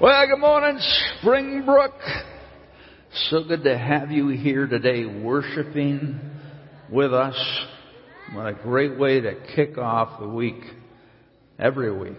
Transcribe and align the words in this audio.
Well, 0.00 0.26
good 0.26 0.40
morning, 0.40 0.78
Springbrook. 1.20 1.92
So 3.28 3.44
good 3.44 3.64
to 3.64 3.76
have 3.76 4.10
you 4.10 4.28
here 4.28 4.66
today 4.66 5.04
worshiping 5.04 6.18
with 6.90 7.12
us. 7.12 7.36
What 8.32 8.46
a 8.46 8.54
great 8.54 8.98
way 8.98 9.20
to 9.20 9.34
kick 9.54 9.76
off 9.76 10.18
the 10.18 10.26
week, 10.26 10.62
every 11.58 11.94
week. 11.94 12.16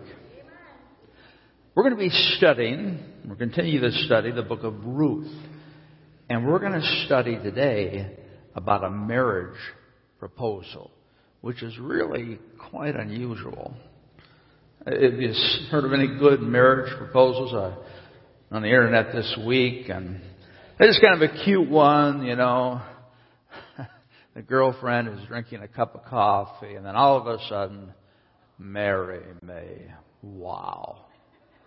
We're 1.73 1.81
going 1.81 1.95
to 1.95 1.99
be 1.99 2.11
studying, 2.37 2.99
we'll 3.25 3.35
continue 3.35 3.81
to 3.81 3.91
study 4.05 4.29
the 4.29 4.43
book 4.43 4.61
of 4.61 4.85
Ruth. 4.85 5.33
And 6.29 6.45
we're 6.45 6.59
going 6.59 6.79
to 6.79 7.05
study 7.07 7.37
today 7.37 8.15
about 8.53 8.83
a 8.83 8.91
marriage 8.91 9.57
proposal, 10.19 10.91
which 11.41 11.63
is 11.63 11.79
really 11.79 12.37
quite 12.69 12.95
unusual. 12.95 13.73
Have 14.83 15.21
you 15.21 15.31
heard 15.69 15.85
of 15.85 15.93
any 15.93 16.07
good 16.07 16.41
marriage 16.41 16.91
proposals 16.97 17.53
uh, 17.53 17.75
on 18.49 18.63
the 18.63 18.67
internet 18.67 19.13
this 19.13 19.37
week? 19.45 19.89
And 19.89 20.19
it's 20.79 20.99
kind 20.99 21.21
of 21.21 21.29
a 21.29 21.43
cute 21.43 21.69
one, 21.69 22.25
you 22.25 22.35
know. 22.35 22.81
the 24.35 24.41
girlfriend 24.41 25.09
is 25.09 25.27
drinking 25.27 25.61
a 25.61 25.67
cup 25.67 25.93
of 25.93 26.05
coffee, 26.05 26.73
and 26.73 26.83
then 26.83 26.95
all 26.95 27.17
of 27.17 27.27
a 27.27 27.37
sudden, 27.47 27.93
marry 28.57 29.21
me. 29.43 29.85
Wow. 30.23 31.05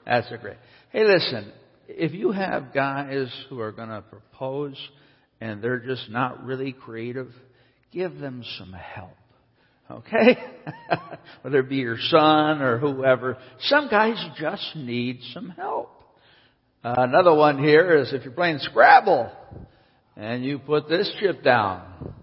That's 0.05 0.27
a 0.33 0.37
great. 0.37 0.57
Hey, 0.91 1.05
listen, 1.05 1.52
if 1.87 2.12
you 2.15 2.33
have 2.33 2.74
guys 2.74 3.33
who 3.49 3.60
are 3.60 3.71
going 3.71 3.91
to 3.91 4.02
propose 4.02 4.77
and 5.41 5.62
they're 5.62 5.79
just 5.79 6.10
not 6.10 6.45
really 6.45 6.73
creative, 6.73 7.30
give 7.93 8.19
them 8.19 8.43
some 8.59 8.73
help. 8.73 9.15
Okay? 9.91 10.38
Whether 11.43 11.61
it 11.61 11.69
be 11.69 11.77
your 11.77 11.98
son 11.98 12.62
or 12.62 12.79
whoever. 12.79 13.37
Some 13.61 13.88
guys 13.88 14.16
just 14.38 14.74
need 14.77 15.20
some 15.33 15.51
help. 15.51 15.91
Uh, 16.83 16.95
another 16.98 17.34
one 17.34 17.59
here 17.59 17.97
is 17.97 18.12
if 18.12 18.24
you're 18.24 18.33
playing 18.33 18.59
Scrabble 18.59 19.30
and 20.16 20.45
you 20.45 20.59
put 20.59 20.88
this 20.88 21.10
chip 21.21 21.43
down. 21.43 22.15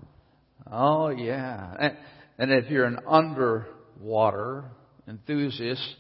Oh 0.72 1.10
yeah. 1.10 1.76
And, 1.80 1.98
and 2.38 2.52
if 2.52 2.70
you're 2.70 2.86
an 2.86 3.00
underwater 3.08 4.66
enthusiast, 5.08 5.96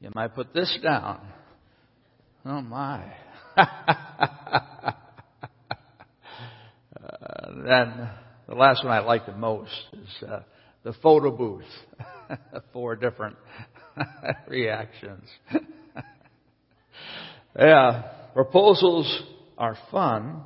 you 0.00 0.10
might 0.14 0.34
put 0.34 0.52
this 0.54 0.78
down. 0.82 1.20
Oh 2.44 2.60
my. 2.60 3.04
uh, 3.56 3.66
then 7.64 8.10
the 8.48 8.54
last 8.54 8.84
one 8.84 8.92
I 8.92 9.00
like 9.00 9.26
the 9.26 9.32
most 9.32 9.72
is 9.92 10.28
uh, 10.28 10.40
the 10.84 10.92
photo 11.02 11.30
booth. 11.30 11.64
Four 12.72 12.96
different 12.96 13.36
reactions. 14.48 15.28
yeah, 17.58 18.02
proposals 18.34 19.22
are 19.58 19.76
fun, 19.90 20.42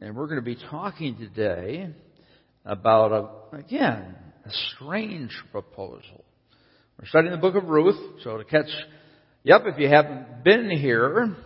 and 0.00 0.16
we're 0.16 0.26
going 0.26 0.40
to 0.40 0.44
be 0.44 0.58
talking 0.70 1.16
today 1.16 1.90
about 2.64 3.12
a, 3.12 3.56
again 3.56 4.16
a 4.44 4.50
strange 4.74 5.32
proposal. 5.52 6.24
We're 6.98 7.08
studying 7.08 7.32
the 7.32 7.38
book 7.38 7.54
of 7.54 7.68
Ruth, 7.68 8.22
so 8.24 8.38
to 8.38 8.44
catch 8.44 8.70
Yep, 9.46 9.62
if 9.66 9.78
you 9.78 9.88
haven't 9.88 10.42
been 10.42 10.68
here, 10.70 11.36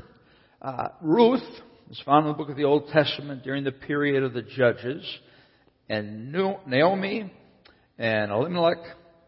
uh, 0.62 0.88
Ruth 1.02 1.42
is 1.90 2.00
found 2.06 2.24
in 2.24 2.32
the 2.32 2.38
book 2.38 2.48
of 2.48 2.56
the 2.56 2.64
Old 2.64 2.88
Testament 2.88 3.42
during 3.42 3.62
the 3.62 3.72
period 3.72 4.22
of 4.22 4.32
the 4.32 4.40
Judges, 4.40 5.04
and 5.86 6.32
Naomi 6.32 7.30
and 8.00 8.32
Elimelech 8.32 8.78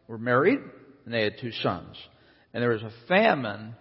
were 0.09 0.17
married, 0.17 0.59
and 1.05 1.13
they 1.13 1.25
had 1.25 1.35
two 1.39 1.53
sons. 1.53 1.95
And 2.55 2.63
there 2.63 2.71
was 2.71 2.83
a 2.83 2.93
famine 3.07 3.75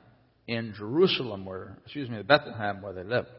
in 0.47 0.73
Jerusalem, 0.78 1.45
where, 1.45 1.78
excuse 1.86 2.09
me, 2.09 2.22
Bethlehem, 2.23 2.81
where 2.81 2.92
they 2.92 3.06
lived. 3.06 3.30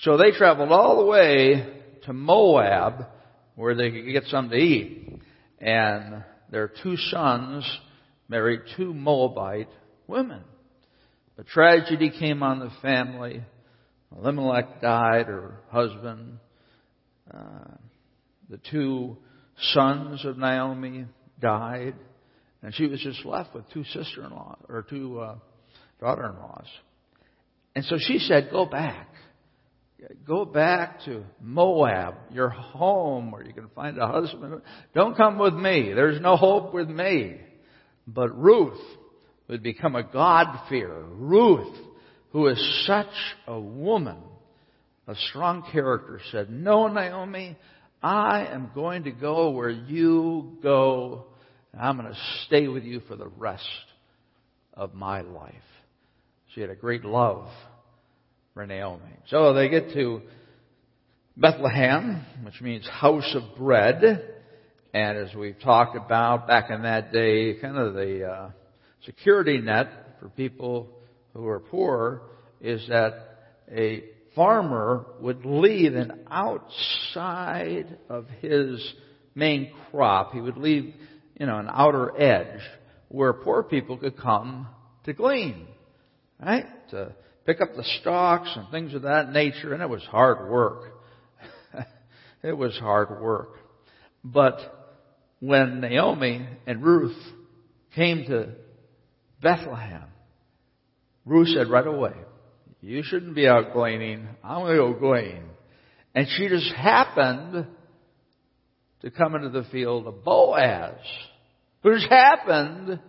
So 0.00 0.16
they 0.16 0.32
traveled 0.32 0.72
all 0.72 0.98
the 0.98 1.06
way 1.06 1.82
to 2.04 2.12
Moab, 2.12 3.06
where 3.54 3.76
they 3.76 3.92
could 3.92 4.10
get 4.10 4.24
something 4.24 4.58
to 4.58 4.64
eat. 4.64 5.20
And 5.60 6.24
their 6.50 6.72
two 6.82 6.96
sons 6.96 7.64
married 8.28 8.62
two 8.76 8.92
Moabite 8.92 9.70
women. 10.08 10.42
A 11.38 11.44
tragedy 11.44 12.10
came 12.10 12.42
on 12.42 12.58
the 12.58 12.72
family. 12.82 13.44
Elimelech 14.16 14.80
died, 14.80 15.26
her 15.26 15.60
husband. 15.70 16.38
Uh, 17.32 17.74
the 18.50 18.58
two 18.70 19.18
sons 19.60 20.24
of 20.24 20.38
Naomi 20.38 21.06
died, 21.40 21.94
and 22.62 22.74
she 22.74 22.86
was 22.86 23.00
just 23.00 23.24
left 23.24 23.54
with 23.54 23.64
two 23.72 23.84
sister-in-laws 23.84 24.58
or 24.68 24.82
two 24.82 25.20
uh, 25.20 25.36
daughter-in-laws. 26.00 26.66
And 27.74 27.84
so 27.84 27.96
she 27.98 28.18
said, 28.18 28.48
"Go 28.50 28.66
back, 28.66 29.08
go 30.26 30.44
back 30.44 31.04
to 31.04 31.24
Moab, 31.40 32.14
your 32.32 32.48
home, 32.48 33.30
where 33.30 33.44
you 33.44 33.52
can 33.52 33.68
find 33.74 33.98
a 33.98 34.06
husband. 34.06 34.62
Don't 34.94 35.16
come 35.16 35.38
with 35.38 35.54
me. 35.54 35.92
There's 35.94 36.20
no 36.20 36.36
hope 36.36 36.74
with 36.74 36.88
me." 36.88 37.36
But 38.06 38.36
Ruth 38.36 38.80
would 39.48 39.62
become 39.62 39.94
a 39.96 40.02
God-fearer. 40.02 41.04
Ruth, 41.04 41.76
who 42.30 42.48
is 42.48 42.84
such 42.86 43.06
a 43.46 43.60
woman, 43.60 44.18
a 45.06 45.14
strong 45.30 45.62
character, 45.72 46.20
said, 46.32 46.50
"No, 46.50 46.88
Naomi." 46.88 47.56
I 48.02 48.46
am 48.46 48.70
going 48.74 49.04
to 49.04 49.10
go 49.10 49.50
where 49.50 49.70
you 49.70 50.58
go. 50.62 51.26
And 51.72 51.82
I'm 51.82 51.96
going 51.96 52.12
to 52.12 52.18
stay 52.46 52.68
with 52.68 52.84
you 52.84 53.00
for 53.08 53.16
the 53.16 53.26
rest 53.26 53.64
of 54.74 54.94
my 54.94 55.22
life. 55.22 55.54
She 56.54 56.60
had 56.60 56.70
a 56.70 56.76
great 56.76 57.04
love 57.04 57.48
for 58.54 58.66
Naomi. 58.66 59.02
So 59.28 59.52
they 59.52 59.68
get 59.68 59.92
to 59.94 60.22
Bethlehem, 61.36 62.24
which 62.44 62.60
means 62.60 62.88
house 62.88 63.34
of 63.34 63.56
bread. 63.56 64.02
And 64.94 65.18
as 65.18 65.34
we've 65.34 65.58
talked 65.60 65.96
about 65.96 66.46
back 66.46 66.70
in 66.70 66.82
that 66.82 67.12
day, 67.12 67.54
kind 67.60 67.76
of 67.76 67.94
the 67.94 68.24
uh, 68.24 68.50
security 69.04 69.58
net 69.58 69.88
for 70.20 70.28
people 70.30 70.88
who 71.34 71.46
are 71.46 71.60
poor 71.60 72.22
is 72.60 72.84
that 72.88 73.38
a 73.70 74.04
farmer 74.34 75.06
would 75.20 75.44
leave 75.44 75.94
an 75.94 76.26
outside 76.30 77.98
of 78.08 78.26
his 78.40 78.94
main 79.34 79.72
crop. 79.90 80.32
He 80.32 80.40
would 80.40 80.56
leave, 80.56 80.94
you 81.38 81.46
know, 81.46 81.58
an 81.58 81.68
outer 81.70 82.20
edge 82.20 82.60
where 83.08 83.32
poor 83.32 83.62
people 83.62 83.96
could 83.96 84.16
come 84.16 84.66
to 85.04 85.12
glean, 85.12 85.66
right? 86.40 86.66
To 86.90 87.14
pick 87.46 87.60
up 87.60 87.74
the 87.74 87.84
stalks 88.00 88.50
and 88.54 88.70
things 88.70 88.94
of 88.94 89.02
that 89.02 89.32
nature, 89.32 89.72
and 89.72 89.82
it 89.82 89.88
was 89.88 90.02
hard 90.04 90.50
work. 90.50 90.92
it 92.42 92.56
was 92.56 92.76
hard 92.78 93.20
work. 93.22 93.54
But 94.22 94.58
when 95.40 95.80
Naomi 95.80 96.46
and 96.66 96.82
Ruth 96.82 97.16
came 97.94 98.26
to 98.26 98.50
Bethlehem, 99.40 100.04
Ruth 101.24 101.48
said 101.48 101.68
right 101.68 101.86
away, 101.86 102.12
you 102.80 103.02
shouldn't 103.02 103.34
be 103.34 103.48
out 103.48 103.72
gleaning. 103.72 104.28
I'm 104.42 104.62
going 104.62 104.72
to 104.72 104.78
go 104.78 104.92
glean. 104.94 105.42
And 106.14 106.26
she 106.36 106.48
just 106.48 106.72
happened 106.74 107.66
to 109.02 109.10
come 109.10 109.34
into 109.34 109.50
the 109.50 109.64
field 109.70 110.06
of 110.06 110.24
Boaz, 110.24 110.98
who 111.82 111.94
just 111.94 112.10
happened 112.10 113.00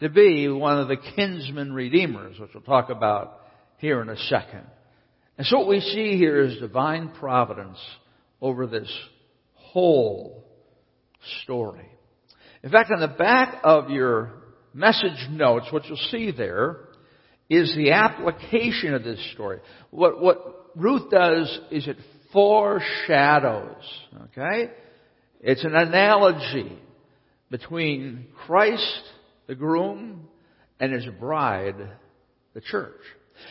to 0.00 0.08
be 0.08 0.48
one 0.48 0.78
of 0.78 0.88
the 0.88 0.96
kinsman 1.16 1.72
redeemers, 1.72 2.38
which 2.38 2.50
we'll 2.54 2.62
talk 2.62 2.90
about 2.90 3.40
here 3.78 4.00
in 4.00 4.08
a 4.08 4.16
second. 4.16 4.64
And 5.38 5.46
so 5.46 5.58
what 5.58 5.68
we 5.68 5.80
see 5.80 6.16
here 6.16 6.44
is 6.44 6.58
divine 6.58 7.10
providence 7.18 7.78
over 8.40 8.66
this 8.66 8.90
whole 9.54 10.44
story. 11.42 11.88
In 12.62 12.70
fact, 12.70 12.90
on 12.94 13.00
the 13.00 13.08
back 13.08 13.60
of 13.64 13.90
your 13.90 14.32
message 14.72 15.28
notes, 15.30 15.66
what 15.70 15.84
you'll 15.86 15.96
see 16.10 16.30
there 16.30 16.78
is 17.50 17.74
the 17.76 17.92
application 17.92 18.94
of 18.94 19.04
this 19.04 19.20
story. 19.32 19.60
What, 19.90 20.20
what 20.20 20.70
Ruth 20.76 21.10
does 21.10 21.60
is 21.70 21.86
it 21.86 21.96
foreshadows, 22.32 23.84
okay? 24.26 24.70
It's 25.40 25.64
an 25.64 25.74
analogy 25.74 26.78
between 27.50 28.26
Christ, 28.46 29.02
the 29.46 29.54
groom, 29.54 30.28
and 30.80 30.92
his 30.92 31.06
bride, 31.20 31.76
the 32.54 32.60
church. 32.60 33.00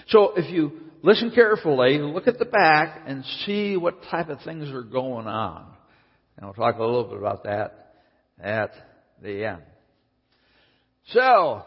So 0.07 0.33
if 0.35 0.51
you 0.51 0.71
listen 1.01 1.31
carefully, 1.31 1.99
look 1.99 2.27
at 2.27 2.39
the 2.39 2.45
back 2.45 3.03
and 3.05 3.23
see 3.45 3.77
what 3.77 4.03
type 4.09 4.29
of 4.29 4.41
things 4.41 4.69
are 4.71 4.83
going 4.83 5.27
on. 5.27 5.65
And 6.35 6.45
we'll 6.45 6.53
talk 6.53 6.77
a 6.77 6.83
little 6.83 7.05
bit 7.05 7.17
about 7.17 7.43
that 7.43 7.95
at 8.39 8.71
the 9.21 9.45
end. 9.45 9.61
So, 11.09 11.63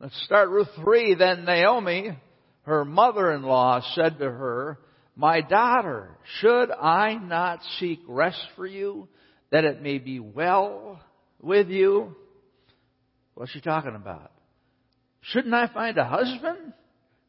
Let's 0.00 0.22
start 0.24 0.48
Ruth 0.50 0.68
3. 0.76 1.16
Then 1.16 1.44
Naomi, 1.44 2.16
her 2.62 2.84
mother-in-law, 2.84 3.80
said 3.96 4.20
to 4.20 4.30
her, 4.30 4.78
My 5.16 5.40
daughter, 5.40 6.16
should 6.38 6.70
I 6.70 7.14
not 7.14 7.58
seek 7.80 7.98
rest 8.06 8.40
for 8.54 8.64
you, 8.64 9.08
that 9.50 9.64
it 9.64 9.82
may 9.82 9.98
be 9.98 10.20
well 10.20 11.00
with 11.42 11.68
you? 11.68 12.14
What's 13.34 13.50
she 13.50 13.60
talking 13.60 13.96
about? 13.96 14.30
Shouldn't 15.20 15.52
I 15.54 15.66
find 15.66 15.98
a 15.98 16.04
husband 16.04 16.74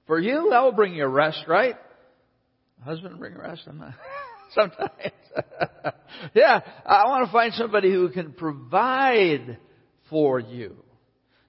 For 0.05 0.19
you, 0.19 0.49
that 0.51 0.61
will 0.61 0.71
bring 0.71 0.93
you 0.93 1.07
rest, 1.07 1.45
right? 1.47 1.75
Husband 2.85 3.17
bring 3.17 3.35
rest? 3.35 3.63
Sometimes. 4.53 4.91
yeah, 6.35 6.61
I 6.85 7.05
want 7.07 7.25
to 7.25 7.31
find 7.31 7.51
somebody 7.53 7.91
who 7.91 8.09
can 8.09 8.33
provide 8.33 9.57
for 10.11 10.39
you. 10.39 10.75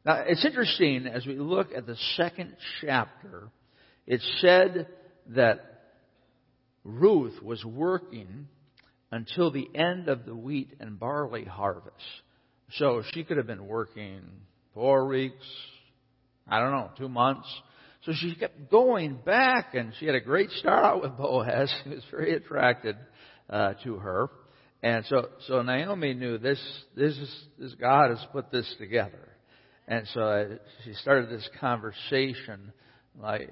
Now, 0.05 0.25
it's 0.27 0.45
interesting 0.45 1.07
as 1.07 1.27
we 1.27 1.37
look 1.39 1.69
at 1.77 1.87
the 1.87 1.97
second 2.17 2.57
chapter, 2.81 3.51
it 4.07 4.21
said 4.41 4.89
that 5.29 5.61
Ruth 6.85 7.43
was 7.43 7.65
working 7.65 8.49
until 9.13 9.51
the 9.51 9.69
end 9.75 10.09
of 10.09 10.25
the 10.25 10.35
wheat 10.35 10.75
and 10.81 10.99
barley 10.99 11.45
harvest. 11.45 11.97
So 12.75 13.03
she 13.13 13.25
could 13.25 13.37
have 13.37 13.47
been 13.47 13.67
working 13.67 14.23
four 14.75 15.07
weeks, 15.07 15.45
I 16.49 16.61
don't 16.61 16.71
know, 16.71 16.91
two 16.97 17.09
months. 17.09 17.49
So 18.05 18.13
she 18.15 18.35
kept 18.35 18.71
going 18.71 19.19
back 19.25 19.75
and 19.75 19.93
she 19.99 20.07
had 20.07 20.15
a 20.15 20.21
great 20.21 20.51
start 20.51 20.85
out 20.85 21.03
with 21.03 21.17
Boaz. 21.17 21.73
He 21.85 21.91
was 21.91 22.05
very 22.11 22.35
attracted 22.35 22.97
uh, 23.51 23.75
to 23.85 23.97
her. 23.97 24.31
And 24.83 25.05
so, 25.07 25.29
so 25.47 25.61
Naomi 25.61 26.15
knew 26.15 26.39
this, 26.39 26.61
this 26.97 27.17
is, 27.19 27.45
this 27.59 27.75
God 27.75 28.11
has 28.11 28.25
put 28.33 28.51
this 28.51 28.73
together. 28.79 29.30
And 29.91 30.07
so 30.15 30.21
I, 30.23 30.47
she 30.85 30.95
started 30.95 31.31
this 31.31 31.47
conversation 31.61 32.73
like, 33.21 33.51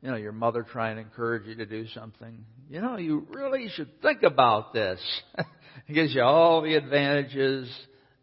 you 0.00 0.08
know, 0.08 0.16
your 0.16 0.30
mother 0.30 0.62
trying 0.62 0.94
to 0.96 1.02
encourage 1.02 1.46
you 1.46 1.56
to 1.56 1.66
do 1.66 1.84
something. 1.88 2.44
You 2.70 2.80
know, 2.80 2.96
you 2.96 3.26
really 3.28 3.68
should 3.74 4.00
think 4.00 4.22
about 4.22 4.72
this. 4.72 5.00
it 5.88 5.92
gives 5.92 6.14
you 6.14 6.22
all 6.22 6.62
the 6.62 6.76
advantages 6.76 7.68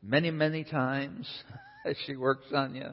many, 0.01 0.31
many 0.31 0.63
times 0.63 1.27
as 1.85 1.97
she 2.05 2.15
works 2.15 2.45
on 2.55 2.73
you. 2.73 2.87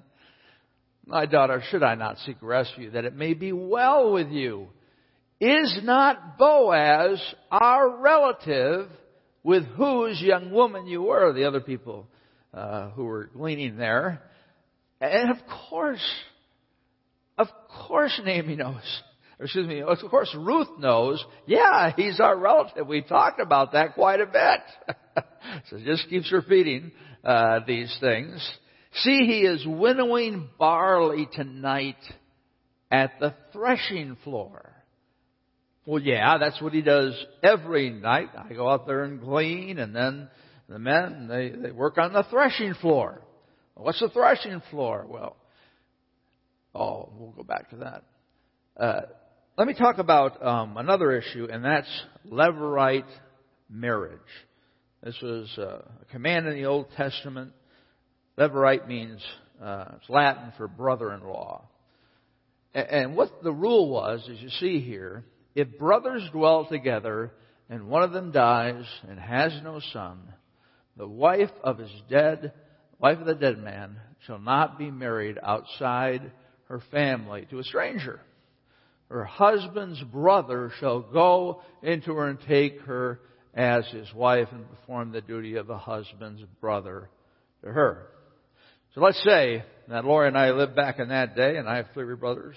My 1.07 1.27
daughter, 1.27 1.63
should 1.71 1.85
I 1.85 1.95
not 1.95 2.19
seek 2.27 2.39
rescue 2.41 2.91
that 2.91 3.05
it 3.05 3.15
may 3.15 3.35
be 3.35 3.53
well 3.53 4.13
with 4.13 4.31
you? 4.31 4.67
Is 5.41 5.79
not 5.85 6.37
Boaz 6.37 7.23
our 7.49 7.99
relative 7.99 8.89
with 9.45 9.67
whose 9.77 10.21
young 10.21 10.51
woman 10.51 10.89
you 10.89 11.03
were? 11.03 11.33
The 11.33 11.45
other 11.45 11.61
people 11.61 12.09
uh, 12.53 12.91
who 12.91 13.05
were 13.05 13.27
gleaning 13.27 13.77
there. 13.77 14.21
And 15.01 15.31
of 15.31 15.39
course, 15.69 16.05
of 17.37 17.49
course 17.89 18.21
Naomi 18.25 18.57
knows. 18.57 19.03
Or 19.39 19.47
excuse 19.47 19.67
me, 19.67 19.83
of 19.83 19.99
course 20.11 20.35
Ruth 20.39 20.79
knows. 20.79 21.25
Yeah, 21.47 21.93
he's 21.97 22.21
our 22.21 22.37
relative. 22.37 22.87
We 22.87 23.03
talked 23.03 23.41
about 23.41 23.73
that 23.73 23.95
quite 23.95 24.21
a 24.21 24.27
bit. 24.27 25.25
so 25.71 25.79
just 25.79 26.09
keeps 26.09 26.31
repeating 26.33 26.93
uh, 27.25 27.61
these 27.67 27.95
things. 28.01 28.49
See, 28.99 29.27
he 29.27 29.41
is 29.41 29.67
winnowing 29.67 30.49
barley 30.59 31.29
tonight 31.33 31.97
at 32.93 33.19
the 33.19 33.35
threshing 33.53 34.17
floor. 34.23 34.71
Well, 35.85 36.01
yeah, 36.01 36.39
that's 36.39 36.63
what 36.63 36.73
he 36.73 36.81
does 36.81 37.13
every 37.43 37.91
night. 37.91 38.31
I 38.37 38.55
go 38.55 38.71
out 38.71 38.87
there 38.87 39.03
and 39.03 39.21
glean, 39.21 39.79
and 39.79 39.95
then 39.95 40.29
the 40.69 40.79
men, 40.79 41.27
they, 41.29 41.51
they 41.51 41.73
work 41.73 41.99
on 41.99 42.13
the 42.13 42.25
threshing 42.31 42.75
floor. 42.75 43.21
What's 43.75 44.01
the 44.01 44.09
threshing 44.09 44.63
floor? 44.71 45.07
Well, 45.09 45.37
oh, 46.75 47.11
we'll 47.17 47.33
go 47.33 47.43
back 47.43 47.71
to 47.71 47.77
that. 47.77 48.05
Uh, 48.77 49.01
let 49.57 49.67
me 49.67 49.75
talk 49.75 49.99
about 49.99 50.45
um, 50.45 50.77
another 50.77 51.13
issue, 51.13 51.49
and 51.51 51.65
that's 51.65 52.03
levirate 52.29 53.05
marriage. 53.69 54.19
This 55.03 55.17
was 55.23 55.53
uh, 55.59 55.83
a 56.03 56.05
command 56.13 56.47
in 56.47 56.55
the 56.55 56.67
Old 56.67 56.87
Testament 56.97 57.53
Levirate 58.39 58.89
means, 58.89 59.23
uh, 59.63 59.85
it's 59.97 60.11
Latin 60.11 60.53
for 60.57 60.67
brother-in-law. 60.67 61.69
And, 62.75 62.89
and 62.89 63.17
what 63.17 63.43
the 63.43 63.53
rule 63.53 63.89
was, 63.91 64.29
as 64.31 64.41
you 64.41 64.49
see 64.49 64.81
here, 64.81 65.25
if 65.55 65.79
brothers 65.79 66.29
dwell 66.33 66.67
together 66.67 67.33
and 67.71 67.89
one 67.89 68.03
of 68.03 68.13
them 68.13 68.33
dies 68.33 68.85
and 69.09 69.19
has 69.19 69.53
no 69.63 69.81
son, 69.93 70.19
the 70.97 71.07
wife 71.07 71.51
of 71.63 71.79
his 71.79 71.91
dead, 72.11 72.53
wife 73.05 73.19
of 73.19 73.27
the 73.27 73.35
dead 73.35 73.63
man, 73.63 74.01
shall 74.25 74.39
not 74.39 74.79
be 74.79 74.91
married 74.91 75.39
outside 75.43 76.33
her 76.69 76.81
family 76.91 77.47
to 77.51 77.59
a 77.59 77.63
stranger. 77.63 78.19
Her 79.11 79.27
husband's 79.27 80.03
brother 80.05 80.73
shall 80.81 81.01
go 81.01 81.61
into 81.83 82.15
her 82.15 82.31
and 82.31 82.39
take 82.49 82.81
her 82.87 83.21
as 83.53 83.87
his 83.89 84.11
wife 84.15 84.49
and 84.53 84.67
perform 84.71 85.13
the 85.13 85.21
duty 85.21 85.57
of 85.57 85.69
a 85.69 85.77
husband's 85.77 86.41
brother 86.63 87.11
to 87.63 87.71
her. 87.71 88.07
So 88.95 89.03
let's 89.03 89.23
say 89.23 89.63
that 89.89 90.07
Lori 90.07 90.29
and 90.29 90.39
I 90.39 90.53
live 90.53 90.75
back 90.75 90.99
in 90.99 91.11
that 91.11 91.37
day, 91.37 91.59
and 91.59 91.69
I 91.69 91.77
have 91.77 91.89
three 91.93 92.17
brothers, 92.17 92.57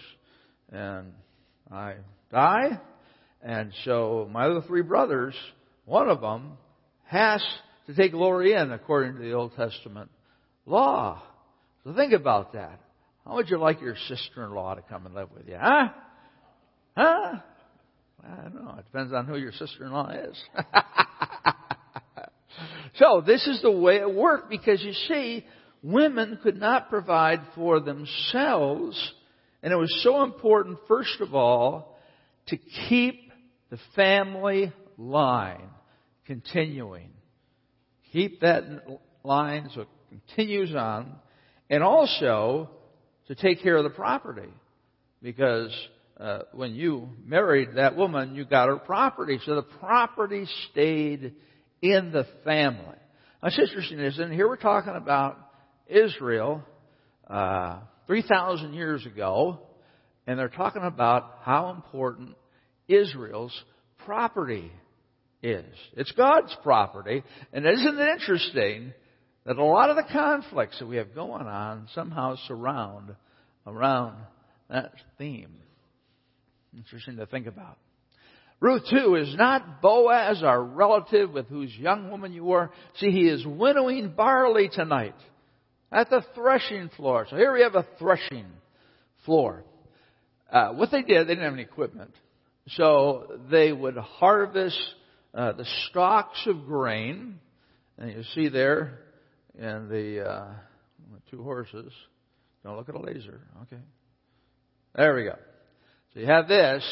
and 0.71 1.11
I 1.69 1.95
die, 2.31 2.79
and 3.43 3.73
so 3.83 4.29
my 4.31 4.45
other 4.45 4.61
three 4.61 4.81
brothers, 4.81 5.35
one 5.83 6.09
of 6.09 6.21
them 6.21 6.53
has 7.03 7.45
to 7.87 7.93
take 7.93 8.13
Lori 8.13 8.53
in 8.53 8.71
according 8.71 9.15
to 9.15 9.19
the 9.19 9.33
Old 9.33 9.53
Testament 9.57 10.09
law. 10.67 11.23
So 11.83 11.93
think 11.93 12.13
about 12.13 12.53
that. 12.53 12.79
How 13.25 13.35
would 13.35 13.49
you 13.49 13.57
like 13.57 13.81
your 13.81 13.95
sister-in-law 14.07 14.75
to 14.75 14.81
come 14.83 15.05
and 15.05 15.15
live 15.15 15.29
with 15.35 15.47
you? 15.47 15.57
Huh? 15.59 15.89
Huh? 16.95 17.33
I 18.23 18.41
don't 18.43 18.55
know. 18.55 18.75
It 18.77 18.85
depends 18.85 19.13
on 19.13 19.25
who 19.25 19.37
your 19.37 19.51
sister-in-law 19.53 20.11
is. 20.11 20.43
so 22.95 23.21
this 23.25 23.45
is 23.47 23.61
the 23.61 23.71
way 23.71 23.97
it 23.97 24.13
worked 24.13 24.49
because 24.49 24.81
you 24.81 24.93
see, 24.93 25.45
women 25.81 26.39
could 26.41 26.59
not 26.59 26.89
provide 26.89 27.41
for 27.55 27.79
themselves. 27.79 29.13
And 29.63 29.73
it 29.73 29.77
was 29.77 29.93
so 30.03 30.23
important, 30.23 30.79
first 30.87 31.19
of 31.19 31.33
all, 31.33 31.97
to 32.47 32.57
keep 32.89 33.31
the 33.69 33.79
family 33.95 34.71
line 34.97 35.69
continuing. 36.25 37.11
Keep 38.13 38.41
that 38.41 38.63
line 39.23 39.69
so 39.73 39.81
it 39.81 39.87
continues 40.09 40.75
on. 40.75 41.15
And 41.69 41.83
also 41.83 42.69
to 43.27 43.35
take 43.35 43.61
care 43.61 43.75
of 43.75 43.83
the 43.83 43.89
property. 43.89 44.49
Because 45.21 45.75
uh, 46.19 46.39
when 46.53 46.75
you 46.75 47.09
married 47.25 47.69
that 47.75 47.95
woman, 47.95 48.35
you 48.35 48.45
got 48.45 48.69
her 48.69 48.77
property. 48.77 49.39
So 49.45 49.55
the 49.55 49.61
property 49.61 50.45
stayed 50.71 51.33
in 51.81 52.11
the 52.11 52.25
family. 52.43 52.97
That's 53.41 53.59
interesting, 53.59 53.99
isn't 53.99 54.31
it? 54.31 54.35
Here 54.35 54.47
we're 54.47 54.55
talking 54.55 54.95
about 54.95 55.37
Israel 55.87 56.63
uh, 57.29 57.79
3,000 58.07 58.73
years 58.73 59.05
ago, 59.05 59.59
and 60.25 60.39
they're 60.39 60.49
talking 60.49 60.83
about 60.83 61.39
how 61.43 61.69
important 61.69 62.35
Israel's 62.87 63.53
property 64.05 64.71
is. 65.43 65.65
It's 65.95 66.11
God's 66.13 66.55
property, 66.63 67.23
and 67.53 67.65
isn't 67.65 67.99
it 67.99 68.09
interesting 68.09 68.93
that 69.47 69.57
a 69.57 69.63
lot 69.63 69.89
of 69.89 69.95
the 69.95 70.03
conflicts 70.11 70.77
that 70.79 70.85
we 70.85 70.97
have 70.97 71.15
going 71.15 71.47
on 71.47 71.87
somehow 71.95 72.35
surround 72.47 73.15
around 73.65 74.17
that 74.69 74.91
theme? 75.17 75.55
Interesting 76.75 77.15
to 77.15 77.25
think 77.25 77.47
about. 77.47 77.77
Ruth 78.59 78.83
too 78.89 79.15
is 79.15 79.33
not 79.35 79.81
Boaz, 79.81 80.43
our 80.43 80.61
relative 80.61 81.31
with 81.31 81.47
whose 81.47 81.73
young 81.75 82.11
woman 82.11 82.33
you 82.33 82.43
were. 82.43 82.71
See, 82.97 83.09
he 83.09 83.29
is 83.29 83.45
winnowing 83.45 84.09
barley 84.09 84.69
tonight 84.71 85.15
at 85.91 86.09
the 86.09 86.25
threshing 86.35 86.89
floor. 86.97 87.25
So 87.29 87.37
here 87.37 87.53
we 87.53 87.61
have 87.61 87.75
a 87.75 87.87
threshing 87.97 88.47
floor. 89.25 89.63
Uh, 90.51 90.73
what 90.73 90.91
they 90.91 91.03
did, 91.03 91.27
they 91.27 91.35
didn't 91.35 91.45
have 91.45 91.53
any 91.53 91.61
equipment. 91.61 92.11
So 92.71 93.39
they 93.49 93.71
would 93.71 93.95
harvest 93.95 94.79
uh, 95.33 95.53
the 95.53 95.65
stalks 95.89 96.45
of 96.47 96.65
grain. 96.65 97.39
And 97.97 98.11
you 98.11 98.23
see 98.33 98.49
there 98.49 98.99
in 99.57 99.89
the 99.89 100.29
uh, 100.29 100.47
two 101.29 101.43
horses. 101.43 101.91
Don't 102.63 102.77
look 102.77 102.89
at 102.89 102.95
a 102.95 103.01
laser. 103.01 103.41
Okay. 103.63 103.81
There 104.95 105.15
we 105.15 105.23
go. 105.23 105.35
So 106.13 106.19
you 106.19 106.25
have 106.25 106.47
this. 106.47 106.83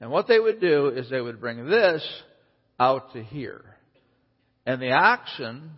And 0.00 0.10
what 0.10 0.28
they 0.28 0.38
would 0.38 0.60
do 0.60 0.88
is 0.88 1.10
they 1.10 1.20
would 1.20 1.40
bring 1.40 1.68
this 1.68 2.06
out 2.78 3.12
to 3.12 3.22
here. 3.22 3.64
And 4.64 4.80
the 4.80 4.92
oxen 4.92 5.72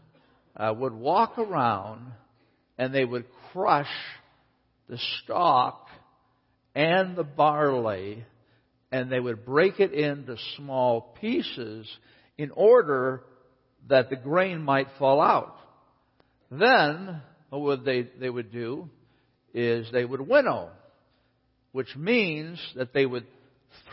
uh, 0.56 0.74
would 0.76 0.92
walk 0.92 1.38
around 1.38 2.12
and 2.78 2.94
they 2.94 3.04
would 3.04 3.26
crush 3.52 3.90
the 4.88 4.98
stalk 5.24 5.86
and 6.74 7.16
the 7.16 7.24
barley 7.24 8.24
and 8.90 9.10
they 9.10 9.20
would 9.20 9.44
break 9.44 9.80
it 9.80 9.92
into 9.92 10.36
small 10.56 11.16
pieces 11.20 11.88
in 12.36 12.50
order 12.50 13.24
that 13.88 14.10
the 14.10 14.16
grain 14.16 14.62
might 14.62 14.88
fall 14.98 15.20
out. 15.20 15.56
Then, 16.58 17.22
what 17.48 17.84
they, 17.84 18.08
they 18.20 18.28
would 18.28 18.52
do 18.52 18.90
is 19.54 19.86
they 19.90 20.04
would 20.04 20.20
winnow, 20.20 20.68
which 21.72 21.96
means 21.96 22.60
that 22.76 22.92
they 22.92 23.06
would 23.06 23.26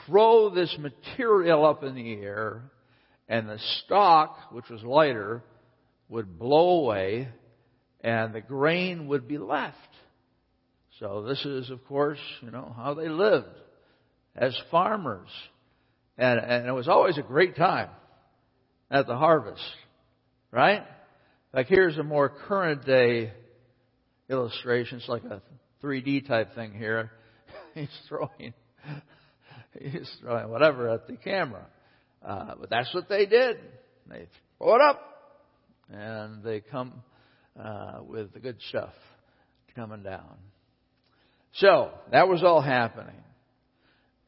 throw 0.06 0.50
this 0.50 0.76
material 0.78 1.66
up 1.66 1.84
in 1.84 1.96
the 1.96 2.14
air 2.16 2.64
and 3.30 3.48
the 3.48 3.60
stalk, 3.86 4.52
which 4.52 4.68
was 4.70 4.84
lighter, 4.84 5.42
would 6.10 6.38
blow 6.38 6.82
away 6.82 7.30
and 8.02 8.34
the 8.34 8.42
grain 8.42 9.08
would 9.08 9.28
be 9.28 9.38
left. 9.38 9.78
So 11.00 11.24
this 11.24 11.46
is, 11.46 11.70
of 11.70 11.86
course, 11.86 12.20
you 12.42 12.52
know, 12.52 12.74
how 12.76 12.94
they 12.94 13.08
lived 13.08 13.48
as 14.36 14.58
farmers. 14.70 15.30
And, 16.18 16.40
and 16.40 16.68
it 16.68 16.74
was 16.74 16.90
always 16.90 17.18
a 17.18 17.22
great 17.22 17.56
time 17.56 17.90
at 18.92 19.08
the 19.08 19.16
harvest, 19.16 19.64
right? 20.52 20.84
Like 21.54 21.68
here's 21.68 21.98
a 21.98 22.04
more 22.04 22.30
current 22.30 22.86
day 22.86 23.32
illustration. 24.30 25.00
It's 25.00 25.10
like 25.10 25.24
a 25.24 25.42
3D 25.84 26.28
type 26.28 26.54
thing 26.54 26.74
here. 26.74 27.12
He's 27.74 27.90
throwing, 28.08 28.54
he's 29.80 30.12
throwing 30.22 30.50
whatever 30.50 30.90
at 30.90 31.08
the 31.08 31.16
camera. 31.16 31.66
Uh, 32.26 32.56
but 32.60 32.70
that's 32.70 32.94
what 32.94 33.08
they 33.08 33.26
did. 33.26 33.58
They 34.08 34.28
throw 34.58 34.76
it 34.76 34.82
up, 34.82 35.02
and 35.92 36.44
they 36.44 36.60
come 36.60 37.02
uh, 37.60 38.00
with 38.06 38.34
the 38.34 38.40
good 38.40 38.58
stuff 38.68 38.94
coming 39.76 40.04
down. 40.04 40.36
So 41.54 41.92
that 42.12 42.28
was 42.28 42.44
all 42.44 42.62
happening. 42.62 43.22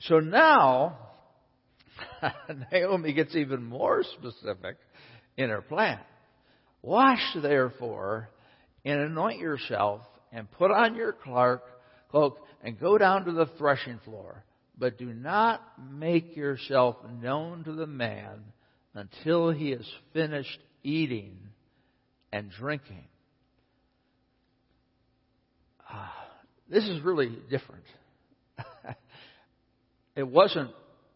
So 0.01 0.19
now 0.19 0.97
Naomi 2.71 3.13
gets 3.13 3.35
even 3.35 3.63
more 3.63 4.03
specific 4.17 4.77
in 5.37 5.49
her 5.49 5.61
plan. 5.61 5.99
Wash 6.81 7.35
therefore 7.41 8.29
and 8.83 8.99
anoint 8.99 9.39
yourself 9.39 10.01
and 10.31 10.49
put 10.51 10.71
on 10.71 10.95
your 10.95 11.13
cloak 11.13 12.37
and 12.63 12.79
go 12.79 12.97
down 12.97 13.25
to 13.25 13.31
the 13.31 13.47
threshing 13.57 13.99
floor. 14.03 14.43
But 14.77 14.97
do 14.97 15.13
not 15.13 15.61
make 15.91 16.35
yourself 16.35 16.97
known 17.21 17.63
to 17.65 17.73
the 17.73 17.85
man 17.85 18.43
until 18.95 19.51
he 19.51 19.71
has 19.71 19.87
finished 20.13 20.59
eating 20.83 21.37
and 22.33 22.49
drinking. 22.49 23.05
Ah, 25.87 26.15
this 26.69 26.83
is 26.85 27.01
really 27.03 27.37
different. 27.49 27.83
it 30.15 30.27
wasn't 30.27 30.71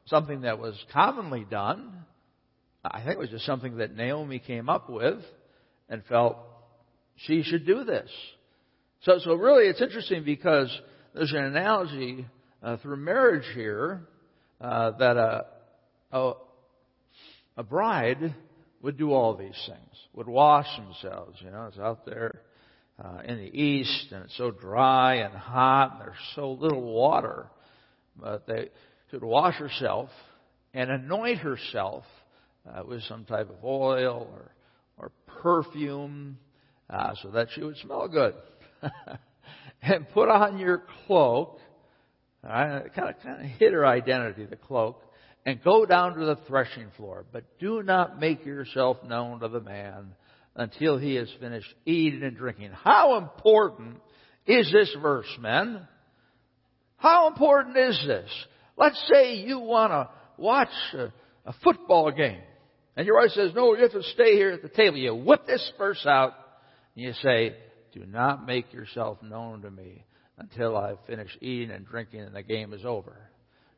something 0.06 0.42
that 0.42 0.60
was 0.60 0.76
commonly 0.94 1.46
done. 1.50 2.06
I 2.84 3.00
think 3.00 3.14
it 3.14 3.20
was 3.20 3.30
just 3.30 3.46
something 3.46 3.78
that 3.78 3.96
Naomi 3.96 4.38
came 4.38 4.70
up 4.70 4.90
with 4.90 5.20
and 5.90 6.04
felt 6.06 6.38
she 7.16 7.44
should 7.44 7.66
do 7.66 7.84
this. 7.84 8.10
So, 9.02 9.20
so 9.20 9.36
really, 9.36 9.68
it's 9.68 9.82
interesting 9.82 10.24
because 10.24 10.76
there's 11.14 11.32
an 11.32 11.44
analogy 11.44 12.26
uh, 12.64 12.78
through 12.78 12.98
marriage 12.98 13.46
here 13.54 14.02
uh, 14.60 14.92
that 14.98 15.18
a, 15.18 15.46
a, 16.12 16.34
a 17.58 17.64
bride 17.64 18.34
would 18.82 18.98
do 18.98 19.12
all 19.14 19.36
these 19.36 19.60
things, 19.68 19.96
would 20.14 20.28
wash 20.28 20.68
themselves. 20.78 21.38
You 21.42 21.52
know, 21.52 21.68
it's 21.68 21.80
out 21.80 22.06
there 22.06 22.42
uh, 23.04 23.20
in 23.26 23.38
the 23.38 23.60
east, 23.62 24.12
and 24.12 24.26
it's 24.26 24.38
so 24.38 24.52
dry 24.52 25.16
and 25.16 25.34
hot, 25.34 25.94
and 25.94 26.02
there's 26.02 26.16
so 26.36 26.52
little 26.52 26.82
water. 26.82 27.48
But 28.20 28.48
they 28.48 28.70
should 29.12 29.24
wash 29.24 29.56
herself 29.56 30.10
and 30.74 30.90
anoint 30.90 31.40
herself 31.40 32.04
uh, 32.68 32.84
with 32.88 33.04
some 33.04 33.26
type 33.26 33.50
of 33.50 33.64
oil 33.64 34.28
or, 34.32 34.52
or 34.52 34.52
perfume 35.42 36.38
uh, 36.90 37.14
so 37.22 37.30
that 37.32 37.48
she 37.54 37.64
would 37.64 37.78
smell 37.78 38.08
good. 38.08 38.36
and 39.82 40.10
put 40.10 40.30
on 40.30 40.58
your 40.60 40.84
cloak. 41.06 41.60
Right, 42.44 42.94
kind 42.94 43.10
of 43.10 43.24
kind 43.24 43.42
of 43.42 43.52
hid 43.58 43.74
her 43.74 43.86
identity, 43.86 44.46
the 44.46 44.56
cloak, 44.56 45.02
and 45.46 45.64
go 45.64 45.86
down 45.86 46.16
to 46.16 46.26
the 46.26 46.38
threshing 46.48 46.88
floor. 46.96 47.26
But 47.32 47.44
do 47.60 47.82
not 47.82 48.20
make 48.20 48.46
yourself 48.46 48.98
known 49.04 49.40
to 49.40 49.48
the 49.48 49.62
man 49.62 50.14
until 50.56 50.98
he 50.98 51.16
has 51.16 51.30
finished 51.40 51.74
eating 51.86 52.24
and 52.24 52.38
drinking. 52.38 52.72
How 52.72 53.18
important 53.18 53.98
is 54.46 54.72
this 54.72 54.96
verse, 55.02 55.28
men? 55.40 55.88
How 56.98 57.28
important 57.28 57.78
is 57.78 58.04
this? 58.08 58.30
Let's 58.78 59.02
say 59.12 59.36
you 59.36 59.60
want 59.60 59.92
to 59.92 60.10
watch 60.38 60.70
a, 60.94 61.12
a, 61.46 61.54
football 61.64 62.12
game, 62.12 62.42
and 62.96 63.06
your 63.06 63.20
wife 63.20 63.32
says, 63.32 63.54
"No, 63.54 63.76
you 63.76 63.84
have 63.84 63.92
to 63.92 64.04
stay 64.04 64.36
here 64.36 64.52
at 64.52 64.62
the 64.62 64.70
table." 64.70 64.98
You 64.98 65.16
whip 65.16 65.46
this 65.46 65.72
verse 65.78 66.06
out, 66.06 66.34
and 66.96 67.06
you 67.06 67.14
say, 67.14 67.56
"Do 67.94 68.06
not 68.06 68.46
make 68.46 68.74
yourself 68.74 69.22
known 69.22 69.62
to 69.64 69.72
me 69.72 70.06
until 70.38 70.76
I've 70.78 71.00
finished 71.08 71.38
eating 71.42 71.72
and 71.72 71.86
drinking 71.86 72.22
and 72.22 72.36
the 72.36 72.44
game 72.44 72.74
is 72.74 72.86
over." 72.86 73.16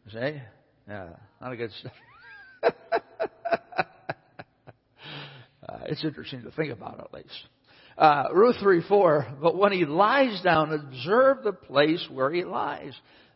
You 0.05 0.11
see? 0.11 0.41
Yeah, 0.87 1.09
not 1.41 1.51
a 1.51 1.57
good 1.57 1.71
stuff. 1.79 1.91
uh, 2.63 2.69
it's 5.85 6.03
interesting 6.03 6.43
to 6.43 6.51
think 6.51 6.71
about, 6.71 6.99
at 6.99 7.13
least. 7.13 7.47
Uh, 7.97 8.25
Ruth 8.31 8.57
3 8.61 8.83
4, 8.87 9.37
but 9.41 9.57
when 9.57 9.71
he 9.71 9.85
lies 9.85 10.39
down, 10.43 10.71
observe 10.71 11.43
the 11.43 11.51
place 11.51 12.07
where 12.11 12.31
he 12.31 12.45
lies. 12.45 12.93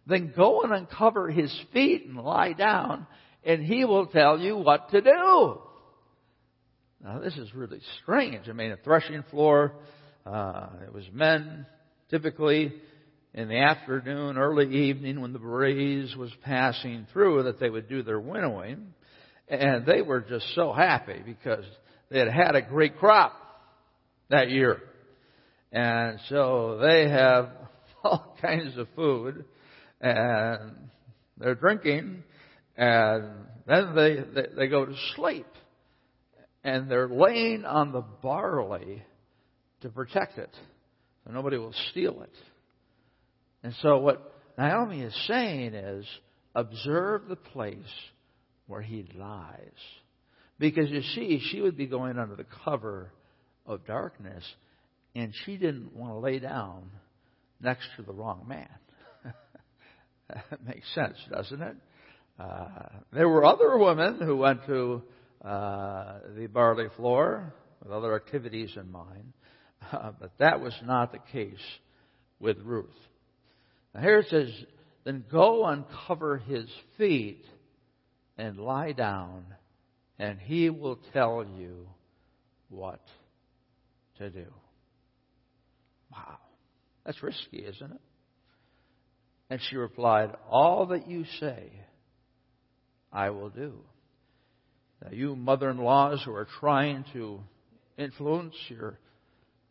Then 0.07 0.33
go 0.35 0.61
and 0.61 0.71
uncover 0.71 1.29
his 1.29 1.53
feet 1.73 2.05
and 2.05 2.15
lie 2.15 2.53
down, 2.53 3.05
and 3.43 3.63
he 3.63 3.85
will 3.85 4.05
tell 4.05 4.39
you 4.39 4.57
what 4.57 4.91
to 4.91 5.01
do. 5.01 5.59
Now, 7.03 7.19
this 7.19 7.35
is 7.35 7.53
really 7.55 7.81
strange. 8.01 8.47
I 8.47 8.53
mean, 8.53 8.71
a 8.71 8.77
threshing 8.77 9.23
floor, 9.31 9.73
uh, 10.25 10.67
it 10.85 10.93
was 10.93 11.03
men, 11.11 11.65
typically 12.11 12.73
in 13.33 13.47
the 13.47 13.57
afternoon, 13.57 14.37
early 14.37 14.89
evening, 14.89 15.19
when 15.19 15.33
the 15.33 15.39
breeze 15.39 16.15
was 16.15 16.29
passing 16.43 17.07
through, 17.11 17.43
that 17.43 17.59
they 17.59 17.71
would 17.71 17.89
do 17.89 18.03
their 18.03 18.19
winnowing. 18.19 18.93
And 19.47 19.85
they 19.85 20.01
were 20.03 20.21
just 20.21 20.45
so 20.53 20.71
happy 20.73 21.21
because 21.25 21.65
they 22.11 22.19
had 22.19 22.27
had 22.27 22.55
a 22.55 22.61
great 22.61 22.97
crop 22.97 23.33
that 24.29 24.51
year. 24.51 24.81
And 25.71 26.19
so 26.29 26.77
they 26.81 27.09
have 27.09 27.49
all 28.03 28.37
kinds 28.41 28.77
of 28.77 28.87
food 28.95 29.45
and 29.99 30.89
they're 31.37 31.55
drinking 31.55 32.23
and 32.75 33.25
then 33.67 33.95
they, 33.95 34.15
they, 34.15 34.47
they 34.55 34.67
go 34.67 34.85
to 34.85 34.95
sleep 35.15 35.45
and 36.63 36.89
they're 36.89 37.09
laying 37.09 37.65
on 37.65 37.91
the 37.91 38.01
barley 38.01 39.03
to 39.81 39.89
protect 39.89 40.37
it 40.37 40.55
so 41.25 41.31
nobody 41.31 41.57
will 41.57 41.73
steal 41.91 42.21
it. 42.21 42.33
And 43.63 43.73
so 43.81 43.97
what 43.97 44.33
Naomi 44.57 45.01
is 45.01 45.15
saying 45.27 45.73
is 45.73 46.05
observe 46.55 47.27
the 47.27 47.35
place 47.35 47.77
where 48.67 48.81
he 48.81 49.05
lies. 49.15 49.57
Because 50.59 50.89
you 50.89 51.01
see, 51.01 51.41
she 51.51 51.61
would 51.61 51.77
be 51.77 51.87
going 51.87 52.17
under 52.17 52.35
the 52.35 52.45
cover 52.63 53.11
of 53.65 53.85
darkness, 53.85 54.43
and 55.15 55.33
she 55.45 55.57
didn't 55.57 55.95
want 55.95 56.13
to 56.13 56.17
lay 56.17 56.39
down 56.39 56.89
next 57.59 57.87
to 57.97 58.03
the 58.03 58.13
wrong 58.13 58.45
man. 58.47 58.69
that 60.29 60.65
makes 60.65 60.93
sense, 60.93 61.17
doesn't 61.31 61.61
it? 61.61 61.75
Uh, 62.39 62.67
there 63.13 63.29
were 63.29 63.45
other 63.45 63.77
women 63.77 64.19
who 64.21 64.37
went 64.37 64.65
to 64.65 65.03
uh, 65.43 66.19
the 66.35 66.47
barley 66.47 66.87
floor 66.95 67.53
with 67.81 67.91
other 67.91 68.15
activities 68.15 68.71
in 68.75 68.91
mind, 68.91 69.33
uh, 69.91 70.11
but 70.19 70.31
that 70.39 70.61
was 70.61 70.73
not 70.83 71.11
the 71.11 71.19
case 71.31 71.57
with 72.39 72.57
Ruth. 72.59 72.89
Now 73.93 74.01
here 74.01 74.19
it 74.19 74.27
says, 74.29 74.49
then 75.03 75.23
go 75.31 75.65
uncover 75.65 76.37
his 76.37 76.69
feet 76.97 77.43
and 78.37 78.57
lie 78.57 78.91
down, 78.91 79.45
and 80.19 80.39
he 80.39 80.69
will 80.69 80.99
tell 81.13 81.45
you 81.57 81.87
what 82.69 83.01
to 84.17 84.29
do. 84.29 84.45
Wow. 86.11 86.37
That's 87.05 87.21
risky, 87.23 87.57
isn't 87.57 87.91
it? 87.91 88.01
And 89.49 89.59
she 89.69 89.75
replied, 89.75 90.31
All 90.49 90.87
that 90.87 91.07
you 91.07 91.25
say, 91.39 91.71
I 93.11 93.31
will 93.31 93.49
do. 93.49 93.79
Now, 95.03 95.11
you 95.11 95.35
mother 95.35 95.69
in 95.69 95.77
laws 95.77 96.21
who 96.23 96.33
are 96.33 96.47
trying 96.59 97.05
to 97.13 97.39
influence 97.97 98.55
your, 98.69 98.99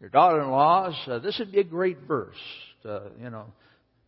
your 0.01 0.11
daughter 0.11 0.41
in 0.41 0.51
laws, 0.51 0.95
uh, 1.07 1.19
this 1.21 1.39
would 1.39 1.53
be 1.53 1.61
a 1.61 1.65
great 1.65 1.99
verse 2.07 2.35
to, 2.83 3.11
you 3.21 3.31
know, 3.31 3.47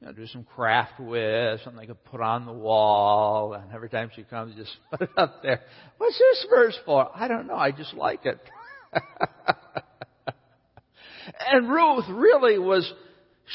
you 0.00 0.08
know, 0.08 0.12
do 0.14 0.26
some 0.26 0.42
craft 0.42 0.98
with, 0.98 1.60
something 1.62 1.80
they 1.80 1.86
could 1.86 2.04
put 2.06 2.20
on 2.20 2.44
the 2.44 2.52
wall, 2.52 3.54
and 3.54 3.72
every 3.72 3.88
time 3.88 4.10
she 4.16 4.24
comes, 4.24 4.56
just 4.56 4.76
put 4.90 5.02
it 5.02 5.10
up 5.16 5.42
there. 5.42 5.60
What's 5.98 6.18
this 6.18 6.46
verse 6.50 6.76
for? 6.84 7.08
I 7.14 7.28
don't 7.28 7.46
know, 7.46 7.54
I 7.54 7.70
just 7.70 7.94
like 7.94 8.26
it. 8.26 8.40
and 11.48 11.68
Ruth 11.70 12.06
really 12.08 12.58
was, 12.58 12.92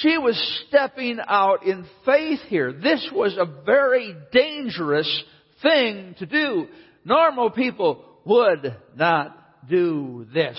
she 0.02 0.18
was 0.18 0.64
stepping 0.68 1.20
out 1.28 1.66
in 1.66 1.86
faith 2.06 2.40
here. 2.48 2.72
This 2.72 3.10
was 3.14 3.38
a 3.38 3.64
very 3.66 4.16
dangerous 4.32 5.24
thing 5.62 6.16
to 6.20 6.26
do. 6.26 6.68
Normal 7.08 7.52
people 7.52 8.04
would 8.26 8.76
not 8.98 9.70
do 9.70 10.28
this. 10.34 10.58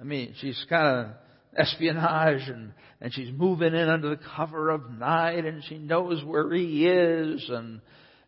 I 0.00 0.04
mean, 0.04 0.34
she's 0.40 0.64
kind 0.68 0.86
of 0.86 1.14
espionage 1.56 2.48
and, 2.48 2.72
and 3.00 3.12
she's 3.12 3.32
moving 3.32 3.74
in 3.74 3.88
under 3.88 4.10
the 4.10 4.20
cover 4.36 4.70
of 4.70 4.88
night 4.88 5.44
and 5.44 5.64
she 5.64 5.78
knows 5.78 6.24
where 6.24 6.52
he 6.54 6.86
is 6.86 7.44
and 7.48 7.80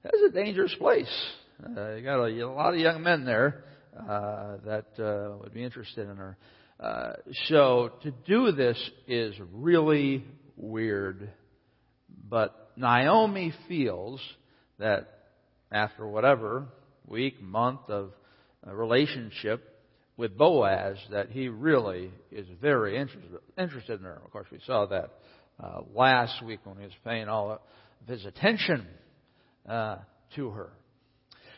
that's 0.02 0.16
a 0.28 0.32
dangerous 0.32 0.74
place. 0.76 1.06
Uh, 1.64 1.94
you 1.94 2.02
got 2.02 2.18
a, 2.18 2.40
a, 2.40 2.50
lot 2.50 2.74
of 2.74 2.80
young 2.80 3.00
men 3.04 3.24
there 3.24 3.62
uh, 3.96 4.56
that 4.64 4.86
uh, 4.98 5.36
would 5.38 5.54
be 5.54 5.62
interested 5.62 6.08
in 6.08 6.16
her. 6.16 6.36
Uh, 6.80 7.12
so 7.46 7.92
to 8.02 8.10
do 8.26 8.50
this 8.50 8.76
is 9.06 9.36
really, 9.52 10.24
weird. 10.56 11.30
But 12.28 12.72
Naomi 12.76 13.52
feels 13.68 14.20
that 14.78 15.08
after 15.70 16.06
whatever 16.08 16.66
week, 17.10 17.42
month 17.42 17.80
of 17.88 18.12
a 18.64 18.74
relationship 18.74 19.66
with 20.16 20.36
Boaz, 20.36 20.96
that 21.10 21.30
he 21.30 21.48
really 21.48 22.10
is 22.30 22.46
very 22.60 22.96
interested, 22.96 23.38
interested 23.58 24.00
in 24.00 24.04
her. 24.04 24.20
Of 24.24 24.30
course, 24.30 24.46
we 24.52 24.60
saw 24.66 24.86
that 24.86 25.10
uh, 25.62 25.80
last 25.94 26.42
week 26.44 26.60
when 26.64 26.76
he 26.76 26.84
was 26.84 26.92
paying 27.04 27.28
all 27.28 27.52
of 27.52 27.60
his 28.06 28.24
attention 28.24 28.86
uh, 29.68 29.96
to 30.36 30.50
her. 30.50 30.70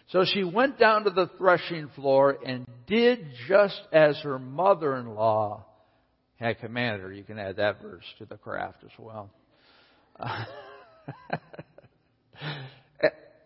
So 0.09 0.25
she 0.25 0.45
went 0.45 0.79
down 0.79 1.05
to 1.05 1.11
the 1.11 1.31
threshing 1.39 1.89
floor 1.95 2.37
and 2.45 2.67
did 2.87 3.27
just 3.49 3.81
as 3.93 4.19
her 4.19 4.39
mother-in-law 4.39 5.65
had 6.37 6.61
commanded 6.61 7.01
her. 7.03 7.13
You 7.13 7.25
can 7.25 7.39
add 7.39 7.57
that 7.57 7.81
verse 7.81 8.05
to 8.19 8.27
the 8.27 8.37
craft 8.37 8.85
as 8.85 8.91
well. 8.99 9.31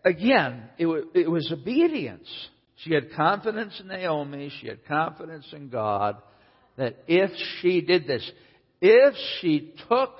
Again, 0.07 0.63
it, 0.77 0.85
w- 0.85 1.09
it 1.13 1.29
was 1.29 1.51
obedience. 1.51 2.29
She 2.77 2.93
had 2.93 3.11
confidence 3.11 3.77
in 3.81 3.87
Naomi. 3.87 4.49
She 4.61 4.67
had 4.67 4.85
confidence 4.85 5.45
in 5.51 5.67
God 5.67 6.15
that 6.77 6.95
if 7.07 7.29
she 7.59 7.81
did 7.81 8.07
this, 8.07 8.29
if 8.79 9.15
she 9.41 9.73
took 9.89 10.11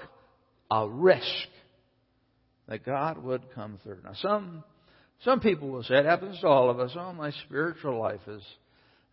a 0.70 0.90
risk, 0.90 1.24
that 2.68 2.86
God 2.86 3.24
would 3.24 3.44
come 3.56 3.80
through. 3.82 4.00
Now, 4.04 4.12
some 4.16 4.64
some 5.24 5.40
people 5.40 5.70
will 5.70 5.84
say 5.84 5.96
it 5.96 6.06
happens 6.06 6.38
to 6.42 6.48
all 6.48 6.70
of 6.70 6.82
us. 6.82 6.92
Oh, 7.00 7.14
my 7.14 7.32
spiritual 7.46 7.98
life 7.98 8.20
is, 8.28 8.42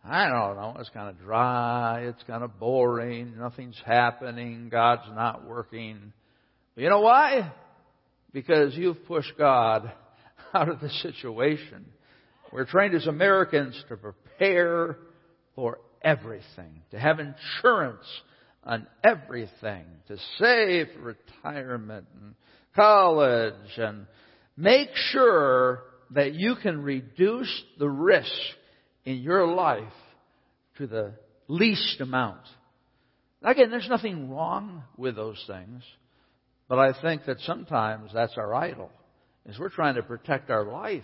I 0.03 0.27
don't 0.27 0.57
know, 0.57 0.75
it's 0.77 0.89
kind 0.89 1.09
of 1.09 1.17
dry, 1.19 2.01
it's 2.01 2.21
kind 2.23 2.43
of 2.43 2.59
boring, 2.59 3.37
nothing's 3.37 3.79
happening, 3.85 4.67
God's 4.69 5.09
not 5.15 5.47
working. 5.47 6.11
But 6.75 6.83
you 6.83 6.89
know 6.89 6.99
why? 6.99 7.53
Because 8.33 8.75
you've 8.75 9.05
pushed 9.05 9.37
God 9.37 9.89
out 10.55 10.69
of 10.69 10.79
the 10.79 10.89
situation. 10.89 11.85
We're 12.51 12.65
trained 12.65 12.95
as 12.95 13.07
Americans 13.07 13.83
to 13.89 13.97
prepare 13.97 14.97
for 15.55 15.79
everything, 16.01 16.81
to 16.91 16.99
have 16.99 17.19
insurance 17.19 18.05
on 18.63 18.87
everything, 19.03 19.85
to 20.07 20.17
save 20.37 20.87
retirement 21.01 22.07
and 22.19 22.35
college 22.75 23.77
and 23.77 24.05
make 24.55 24.89
sure 25.11 25.83
that 26.11 26.33
you 26.33 26.55
can 26.61 26.81
reduce 26.81 27.63
the 27.77 27.89
risk 27.89 28.31
in 29.03 29.17
your 29.17 29.47
life 29.47 29.83
to 30.77 30.87
the 30.87 31.13
least 31.47 31.99
amount. 31.99 32.41
Again, 33.41 33.69
there's 33.69 33.89
nothing 33.89 34.29
wrong 34.29 34.83
with 34.97 35.15
those 35.15 35.43
things, 35.47 35.83
but 36.67 36.79
I 36.79 36.99
think 37.01 37.25
that 37.25 37.39
sometimes 37.41 38.11
that's 38.13 38.37
our 38.37 38.53
idol, 38.53 38.89
is 39.47 39.59
we're 39.59 39.69
trying 39.69 39.95
to 39.95 40.03
protect 40.03 40.49
our 40.49 40.65
life. 40.65 41.03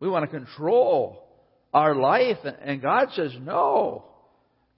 We 0.00 0.08
want 0.08 0.30
to 0.30 0.36
control 0.36 1.24
our 1.72 1.94
life, 1.94 2.38
and 2.62 2.82
God 2.82 3.08
says, 3.14 3.32
no, 3.40 4.04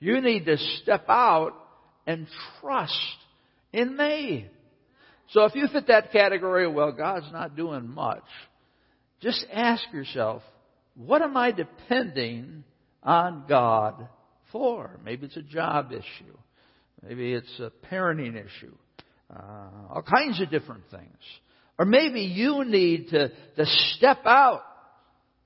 you 0.00 0.20
need 0.20 0.46
to 0.46 0.56
step 0.82 1.06
out 1.08 1.52
and 2.06 2.26
trust 2.60 2.92
in 3.72 3.96
me. 3.96 4.48
So 5.30 5.44
if 5.44 5.54
you 5.54 5.66
fit 5.72 5.86
that 5.86 6.12
category, 6.12 6.66
well, 6.68 6.92
God's 6.92 7.30
not 7.32 7.56
doing 7.56 7.88
much 7.88 8.24
just 9.22 9.46
ask 9.52 9.82
yourself, 9.92 10.42
what 10.94 11.22
am 11.22 11.36
I 11.36 11.52
depending 11.52 12.64
on 13.02 13.44
God 13.48 14.08
for? 14.50 14.98
Maybe 15.04 15.26
it's 15.26 15.36
a 15.36 15.42
job 15.42 15.92
issue. 15.92 16.36
Maybe 17.02 17.32
it's 17.32 17.60
a 17.60 17.70
parenting 17.90 18.34
issue. 18.34 18.74
Uh, 19.34 19.94
all 19.94 20.02
kinds 20.02 20.40
of 20.40 20.50
different 20.50 20.82
things. 20.90 21.18
Or 21.82 21.84
maybe 21.84 22.20
you 22.20 22.64
need 22.64 23.08
to, 23.08 23.30
to 23.30 23.66
step 23.96 24.24
out, 24.24 24.62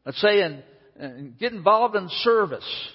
let's 0.04 0.20
say, 0.20 0.42
and, 0.42 0.62
and 0.94 1.38
get 1.38 1.54
involved 1.54 1.96
in 1.96 2.10
service. 2.24 2.88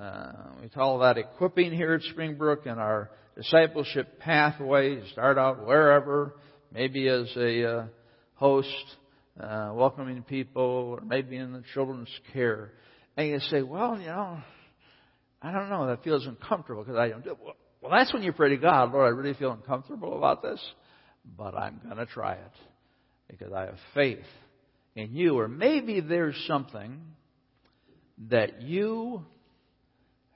Uh, 0.00 0.30
we 0.62 0.68
call 0.68 1.00
that 1.00 1.18
equipping 1.18 1.72
here 1.72 1.94
at 1.94 2.02
Springbrook 2.02 2.64
in 2.64 2.78
our 2.78 3.10
discipleship 3.34 4.20
pathway. 4.20 5.04
Start 5.10 5.36
out 5.36 5.66
wherever, 5.66 6.36
maybe 6.72 7.08
as 7.08 7.28
a 7.36 7.68
uh, 7.68 7.86
host, 8.34 8.68
uh, 9.40 9.72
welcoming 9.74 10.22
people, 10.22 10.62
or 10.62 11.00
maybe 11.00 11.38
in 11.38 11.52
the 11.52 11.64
children's 11.74 12.20
care, 12.32 12.70
and 13.16 13.26
you 13.30 13.40
say, 13.50 13.62
well, 13.62 13.98
you 13.98 14.06
know, 14.06 14.38
I 15.42 15.50
don't 15.50 15.70
know, 15.70 15.88
that 15.88 16.04
feels 16.04 16.24
uncomfortable 16.24 16.84
because 16.84 16.96
I 16.96 17.08
don't 17.08 17.24
do 17.24 17.32
it. 17.32 17.38
Well, 17.82 17.90
that's 17.90 18.14
when 18.14 18.22
you 18.22 18.32
pray 18.32 18.50
to 18.50 18.56
God, 18.58 18.92
Lord, 18.92 19.06
I 19.06 19.08
really 19.08 19.34
feel 19.34 19.50
uncomfortable 19.50 20.16
about 20.16 20.40
this, 20.40 20.60
but 21.36 21.56
I'm 21.56 21.80
going 21.84 21.96
to 21.96 22.06
try 22.06 22.34
it 22.34 22.52
because 23.28 23.52
I 23.52 23.62
have 23.62 23.78
faith 23.94 24.24
in 24.94 25.14
you. 25.14 25.38
Or 25.38 25.48
maybe 25.48 26.00
there's 26.00 26.36
something 26.46 27.00
that 28.30 28.62
you 28.62 29.24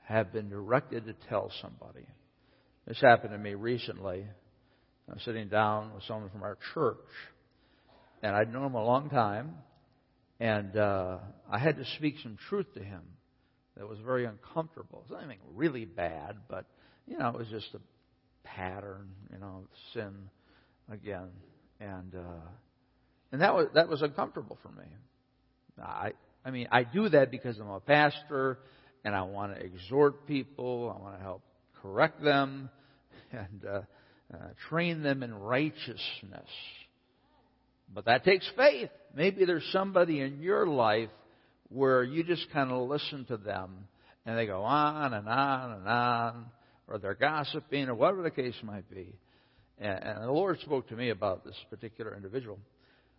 have 0.04 0.32
been 0.32 0.48
directed 0.48 1.06
to 1.06 1.14
tell 1.28 1.50
somebody. 1.62 2.06
This 2.86 3.00
happened 3.00 3.32
to 3.32 3.38
me 3.38 3.54
recently. 3.54 4.26
I 5.08 5.12
was 5.12 5.22
sitting 5.24 5.48
down 5.48 5.94
with 5.94 6.04
someone 6.04 6.30
from 6.30 6.42
our 6.42 6.58
church 6.74 6.98
and 8.22 8.34
I'd 8.36 8.52
known 8.52 8.66
him 8.66 8.74
a 8.74 8.84
long 8.84 9.08
time, 9.08 9.54
and 10.38 10.76
uh, 10.76 11.18
I 11.50 11.58
had 11.58 11.76
to 11.76 11.84
speak 11.96 12.16
some 12.22 12.36
truth 12.48 12.66
to 12.74 12.82
him 12.82 13.02
that 13.76 13.88
was 13.88 13.98
very 14.04 14.26
uncomfortable. 14.26 15.04
It 15.06 15.12
was 15.12 15.22
nothing 15.22 15.38
really 15.54 15.84
bad, 15.84 16.36
but 16.48 16.66
you 17.06 17.18
know, 17.18 17.28
it 17.28 17.38
was 17.38 17.48
just 17.48 17.68
a 17.74 17.80
pattern, 18.44 19.08
you 19.32 19.38
know, 19.38 19.64
sin 19.94 20.12
again, 20.90 21.28
and 21.80 22.14
uh, 22.14 22.48
and 23.32 23.40
that 23.40 23.54
was 23.54 23.68
that 23.74 23.88
was 23.88 24.02
uncomfortable 24.02 24.58
for 24.62 24.70
me. 24.70 24.86
I 25.82 26.12
I 26.44 26.50
mean, 26.50 26.68
I 26.70 26.84
do 26.84 27.08
that 27.08 27.30
because 27.30 27.58
I'm 27.58 27.68
a 27.68 27.80
pastor, 27.80 28.58
and 29.04 29.14
I 29.14 29.22
want 29.22 29.54
to 29.54 29.64
exhort 29.64 30.26
people, 30.26 30.94
I 30.96 31.02
want 31.02 31.16
to 31.16 31.22
help 31.22 31.42
correct 31.82 32.22
them, 32.22 32.70
and 33.32 33.64
uh, 33.66 33.80
uh, 34.32 34.36
train 34.68 35.02
them 35.02 35.22
in 35.22 35.34
righteousness. 35.34 36.48
But 37.92 38.04
that 38.06 38.24
takes 38.24 38.48
faith. 38.56 38.90
Maybe 39.14 39.44
there's 39.44 39.68
somebody 39.72 40.20
in 40.20 40.40
your 40.40 40.66
life 40.66 41.10
where 41.68 42.02
you 42.04 42.22
just 42.22 42.46
kind 42.52 42.70
of 42.70 42.88
listen 42.88 43.24
to 43.26 43.36
them 43.36 43.88
and 44.26 44.38
they 44.38 44.46
go 44.46 44.62
on 44.62 45.12
and 45.14 45.28
on 45.28 45.72
and 45.72 45.88
on, 45.88 46.46
or 46.86 46.98
they're 46.98 47.14
gossiping, 47.14 47.88
or 47.88 47.94
whatever 47.94 48.22
the 48.22 48.30
case 48.30 48.54
might 48.62 48.88
be. 48.90 49.14
And, 49.78 49.98
and 50.02 50.24
the 50.24 50.32
Lord 50.32 50.60
spoke 50.60 50.88
to 50.88 50.96
me 50.96 51.10
about 51.10 51.44
this 51.44 51.56
particular 51.70 52.14
individual. 52.14 52.58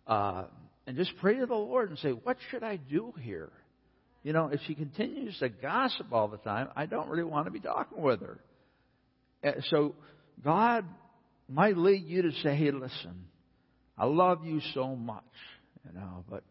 Uh, 0.06 0.44
and 0.86 0.96
just 0.96 1.12
pray 1.20 1.38
to 1.38 1.46
the 1.46 1.54
Lord 1.54 1.90
and 1.90 1.98
say, 1.98 2.10
What 2.10 2.36
should 2.50 2.62
I 2.62 2.76
do 2.76 3.12
here? 3.20 3.50
You 4.22 4.32
know, 4.32 4.48
if 4.48 4.60
she 4.66 4.74
continues 4.74 5.36
to 5.38 5.48
gossip 5.48 6.12
all 6.12 6.28
the 6.28 6.38
time, 6.38 6.68
I 6.76 6.86
don't 6.86 7.08
really 7.08 7.24
want 7.24 7.46
to 7.46 7.50
be 7.50 7.60
talking 7.60 8.02
with 8.02 8.20
her. 8.20 8.40
And 9.42 9.64
so 9.68 9.94
God 10.44 10.84
might 11.48 11.76
lead 11.76 12.04
you 12.06 12.22
to 12.22 12.32
say, 12.42 12.54
Hey, 12.56 12.70
listen, 12.70 13.26
I 13.96 14.06
love 14.06 14.44
you 14.44 14.60
so 14.74 14.94
much, 14.96 15.24
you 15.86 15.98
know, 15.98 16.24
but 16.28 16.42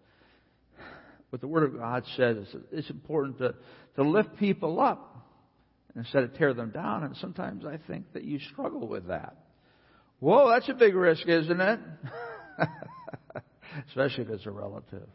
what 1.32 1.42
the 1.42 1.48
Word 1.48 1.64
of 1.64 1.78
God 1.78 2.04
says 2.18 2.38
is 2.38 2.56
it's 2.72 2.90
important 2.90 3.38
to, 3.40 3.56
to 3.96 4.04
lift 4.04 4.38
people 4.38 4.80
up 4.80 5.26
instead 5.96 6.24
of 6.24 6.34
tear 6.36 6.54
them 6.54 6.72
down. 6.72 7.04
And 7.04 7.16
sometimes 7.18 7.66
I 7.66 7.80
think 7.88 8.14
that 8.14 8.24
you 8.24 8.40
struggle 8.52 8.88
with 8.88 9.08
that. 9.08 9.36
Whoa, 10.20 10.50
that's 10.50 10.70
a 10.70 10.74
big 10.74 10.94
risk, 10.94 11.28
isn't 11.28 11.62
it? 11.62 11.80
Especially 13.88 14.24
if 14.24 14.30
it's 14.30 14.46
a 14.46 14.52
relative. 14.52 15.08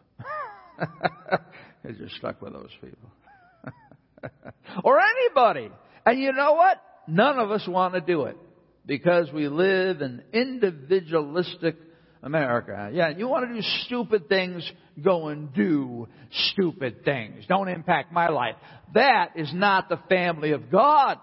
You're 1.85 2.09
stuck 2.19 2.43
with 2.43 2.53
those 2.53 2.71
people. 2.81 3.11
or 4.85 4.99
anybody. 5.01 5.71
And 6.05 6.21
you 6.21 6.33
know 6.33 6.55
what? 6.55 6.81
None 7.09 7.39
of 7.39 7.51
us 7.51 7.67
want 7.69 7.95
to 7.95 8.01
do 8.01 8.25
it. 8.25 8.37
Because 8.85 9.33
we 9.33 9.49
live 9.49 10.01
in 10.01 10.23
individualistic 10.33 11.77
America. 12.23 12.91
Yeah, 12.93 13.11
you 13.11 13.29
want 13.29 13.49
to 13.49 13.55
do 13.55 13.61
stupid 13.85 14.29
things, 14.29 14.69
go 15.03 15.29
and 15.29 15.53
do 15.55 16.09
stupid 16.51 17.05
things. 17.05 17.45
Don't 17.49 17.69
impact 17.69 18.13
my 18.13 18.29
life. 18.29 18.55
That 18.95 19.31
is 19.37 19.51
not 19.53 19.89
the 19.89 19.99
family 20.09 20.53
of 20.53 20.71
God. 20.71 21.19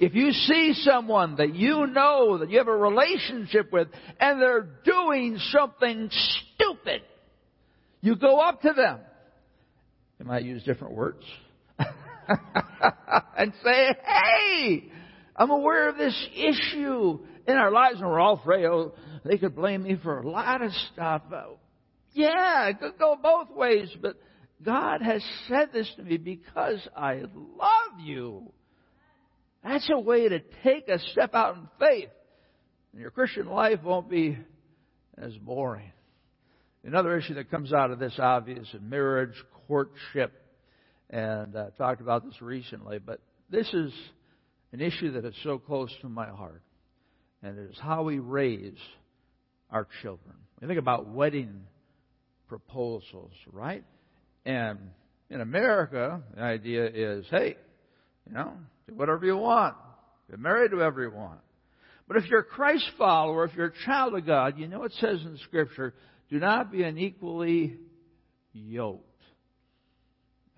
If 0.00 0.14
you 0.14 0.32
see 0.32 0.72
someone 0.82 1.36
that 1.36 1.54
you 1.54 1.86
know, 1.86 2.38
that 2.38 2.50
you 2.50 2.56
have 2.56 2.68
a 2.68 2.76
relationship 2.76 3.70
with, 3.70 3.88
and 4.18 4.40
they're 4.40 4.66
doing 4.82 5.36
something 5.52 6.08
stupid, 6.10 7.02
you 8.00 8.16
go 8.16 8.40
up 8.40 8.62
to 8.62 8.72
them. 8.72 9.00
You 10.18 10.24
might 10.24 10.44
use 10.44 10.62
different 10.62 10.94
words. 10.94 11.22
and 13.36 13.52
say, 13.62 13.88
hey, 14.06 14.90
I'm 15.36 15.50
aware 15.50 15.90
of 15.90 15.98
this 15.98 16.16
issue 16.34 17.18
in 17.46 17.56
our 17.56 17.70
lives, 17.70 18.00
and 18.00 18.08
we're 18.08 18.20
all 18.20 18.40
frail. 18.42 18.94
Oh, 18.94 19.00
they 19.24 19.36
could 19.36 19.54
blame 19.54 19.82
me 19.82 19.98
for 20.02 20.20
a 20.20 20.28
lot 20.28 20.62
of 20.62 20.72
stuff. 20.92 21.22
Oh, 21.30 21.58
yeah, 22.12 22.68
it 22.68 22.80
could 22.80 22.98
go 22.98 23.16
both 23.22 23.50
ways, 23.50 23.90
but 24.00 24.16
God 24.62 25.02
has 25.02 25.22
said 25.46 25.70
this 25.74 25.92
to 25.96 26.02
me 26.02 26.16
because 26.16 26.80
I 26.96 27.22
love 27.34 28.00
you. 28.00 28.52
That's 29.62 29.88
a 29.92 29.98
way 29.98 30.28
to 30.28 30.40
take 30.64 30.88
a 30.88 30.98
step 30.98 31.34
out 31.34 31.56
in 31.56 31.68
faith. 31.78 32.08
And 32.92 33.00
your 33.00 33.10
Christian 33.10 33.46
life 33.46 33.82
won't 33.82 34.08
be 34.08 34.38
as 35.18 35.36
boring. 35.36 35.92
Another 36.82 37.16
issue 37.18 37.34
that 37.34 37.50
comes 37.50 37.72
out 37.72 37.90
of 37.90 37.98
this, 37.98 38.14
obvious, 38.18 38.66
is 38.72 38.80
marriage, 38.80 39.34
courtship, 39.66 40.32
and 41.10 41.56
I 41.56 41.68
talked 41.76 42.00
about 42.00 42.24
this 42.24 42.40
recently. 42.40 42.98
But 42.98 43.20
this 43.50 43.68
is 43.74 43.92
an 44.72 44.80
issue 44.80 45.12
that 45.12 45.24
is 45.26 45.34
so 45.42 45.58
close 45.58 45.90
to 46.00 46.08
my 46.08 46.28
heart, 46.28 46.62
and 47.42 47.58
it 47.58 47.70
is 47.70 47.78
how 47.78 48.04
we 48.04 48.18
raise 48.18 48.78
our 49.70 49.86
children. 50.00 50.34
We 50.60 50.68
think 50.68 50.78
about 50.78 51.08
wedding 51.08 51.64
proposals, 52.48 53.32
right? 53.52 53.84
And 54.46 54.78
in 55.28 55.40
America, 55.40 56.22
the 56.34 56.42
idea 56.42 56.86
is, 56.86 57.26
hey, 57.30 57.56
you 58.26 58.32
know, 58.32 58.52
do 58.90 58.96
whatever 58.96 59.24
you 59.24 59.36
want. 59.36 59.76
Get 60.28 60.38
married 60.38 60.70
to 60.70 60.76
whoever 60.76 61.02
you 61.02 61.10
want. 61.10 61.40
But 62.06 62.16
if 62.16 62.26
you're 62.28 62.40
a 62.40 62.44
Christ 62.44 62.90
follower, 62.98 63.44
if 63.44 63.54
you're 63.54 63.66
a 63.66 63.86
child 63.86 64.14
of 64.14 64.26
God, 64.26 64.58
you 64.58 64.66
know 64.66 64.84
it 64.84 64.92
says 65.00 65.20
in 65.22 65.38
Scripture, 65.44 65.94
do 66.28 66.38
not 66.38 66.72
be 66.72 66.82
unequally 66.82 67.76
yoked. 68.52 69.04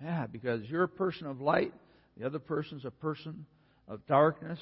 Yeah, 0.03 0.27
because 0.27 0.61
you're 0.67 0.83
a 0.83 0.89
person 0.89 1.27
of 1.27 1.41
light, 1.41 1.73
the 2.17 2.25
other 2.25 2.39
person's 2.39 2.85
a 2.85 2.91
person 2.91 3.45
of 3.87 4.05
darkness. 4.07 4.59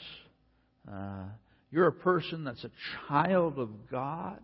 Uh, 0.91 1.23
you're 1.71 1.87
a 1.87 1.93
person 1.93 2.43
that's 2.43 2.63
a 2.63 2.71
child 3.07 3.57
of 3.57 3.69
God. 3.89 4.39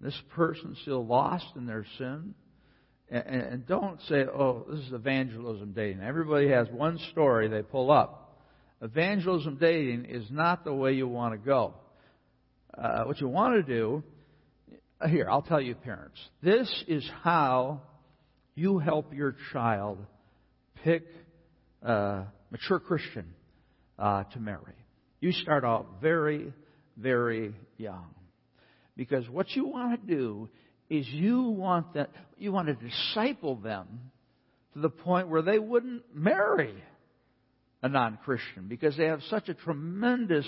This 0.00 0.18
person's 0.34 0.78
still 0.82 1.04
lost 1.06 1.46
in 1.56 1.66
their 1.66 1.84
sin. 1.98 2.34
And, 3.10 3.24
and 3.26 3.66
don't 3.66 4.00
say, 4.08 4.24
oh, 4.24 4.66
this 4.70 4.80
is 4.80 4.92
evangelism 4.92 5.72
dating. 5.72 6.02
Everybody 6.02 6.48
has 6.48 6.68
one 6.70 6.98
story 7.12 7.48
they 7.48 7.62
pull 7.62 7.90
up. 7.90 8.23
Evangelism 8.84 9.56
dating 9.58 10.04
is 10.04 10.26
not 10.30 10.62
the 10.62 10.72
way 10.74 10.92
you 10.92 11.08
want 11.08 11.32
to 11.32 11.38
go. 11.38 11.72
Uh, 12.76 13.04
what 13.04 13.18
you 13.18 13.28
want 13.28 13.54
to 13.54 13.62
do 13.62 14.04
uh, 15.00 15.08
here, 15.08 15.26
I'll 15.30 15.40
tell 15.40 15.60
you, 15.60 15.74
parents. 15.74 16.18
This 16.42 16.68
is 16.86 17.08
how 17.22 17.80
you 18.54 18.78
help 18.78 19.14
your 19.14 19.36
child 19.54 20.04
pick 20.82 21.06
a 21.80 22.24
mature 22.50 22.78
Christian 22.78 23.32
uh, 23.98 24.24
to 24.24 24.38
marry. 24.38 24.74
You 25.18 25.32
start 25.32 25.64
out 25.64 26.02
very, 26.02 26.52
very 26.98 27.54
young. 27.78 28.14
Because 28.98 29.26
what 29.30 29.50
you 29.52 29.66
want 29.66 30.06
to 30.06 30.14
do 30.14 30.50
is 30.90 31.08
you 31.08 31.40
want 31.44 31.94
that 31.94 32.10
you 32.36 32.52
want 32.52 32.68
to 32.68 32.74
disciple 32.74 33.56
them 33.56 34.10
to 34.74 34.80
the 34.80 34.90
point 34.90 35.28
where 35.28 35.40
they 35.40 35.58
wouldn't 35.58 36.02
marry 36.14 36.74
a 37.84 37.88
non-Christian 37.88 38.66
because 38.66 38.96
they 38.96 39.04
have 39.04 39.20
such 39.30 39.48
a 39.48 39.54
tremendous 39.54 40.46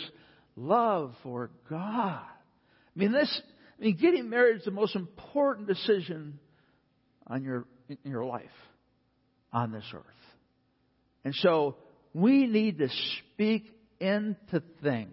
love 0.56 1.14
for 1.22 1.50
God. 1.70 2.22
I 2.24 2.98
mean 2.98 3.12
this 3.12 3.40
I 3.78 3.84
mean, 3.84 3.96
getting 3.96 4.30
married 4.30 4.56
is 4.56 4.64
the 4.64 4.70
most 4.70 4.96
important 4.96 5.68
decision 5.68 6.38
on 7.26 7.42
your, 7.42 7.66
in 7.88 8.10
your 8.10 8.24
life 8.24 8.44
on 9.52 9.70
this 9.70 9.84
earth. 9.94 10.02
And 11.24 11.34
so 11.36 11.76
we 12.14 12.46
need 12.46 12.78
to 12.78 12.88
speak 13.34 13.64
into 14.00 14.62
things. 14.82 15.10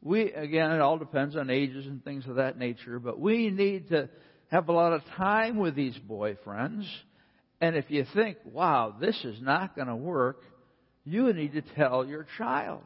We, 0.00 0.32
again, 0.32 0.70
it 0.70 0.80
all 0.80 0.96
depends 0.96 1.36
on 1.36 1.50
ages 1.50 1.86
and 1.86 2.02
things 2.02 2.26
of 2.26 2.36
that 2.36 2.56
nature, 2.56 2.98
but 2.98 3.18
we 3.18 3.50
need 3.50 3.88
to 3.88 4.08
have 4.50 4.68
a 4.68 4.72
lot 4.72 4.92
of 4.92 5.02
time 5.16 5.56
with 5.56 5.74
these 5.74 5.98
boyfriends. 6.08 6.86
And 7.60 7.76
if 7.76 7.90
you 7.90 8.06
think, 8.14 8.38
wow, 8.44 8.94
this 8.98 9.22
is 9.24 9.42
not 9.42 9.74
going 9.74 9.88
to 9.88 9.96
work, 9.96 10.42
you 11.08 11.32
need 11.32 11.54
to 11.54 11.62
tell 11.62 12.04
your 12.04 12.26
child. 12.36 12.82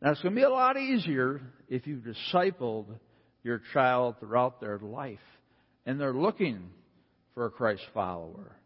Now, 0.00 0.12
it's 0.12 0.22
going 0.22 0.34
to 0.34 0.40
be 0.40 0.44
a 0.44 0.50
lot 0.50 0.76
easier 0.76 1.40
if 1.68 1.86
you've 1.86 2.02
discipled 2.02 2.86
your 3.42 3.60
child 3.72 4.16
throughout 4.20 4.60
their 4.60 4.78
life. 4.78 5.18
And 5.84 6.00
they're 6.00 6.14
looking 6.14 6.70
for 7.34 7.46
a 7.46 7.50
Christ 7.50 7.82
follower. 7.92 8.56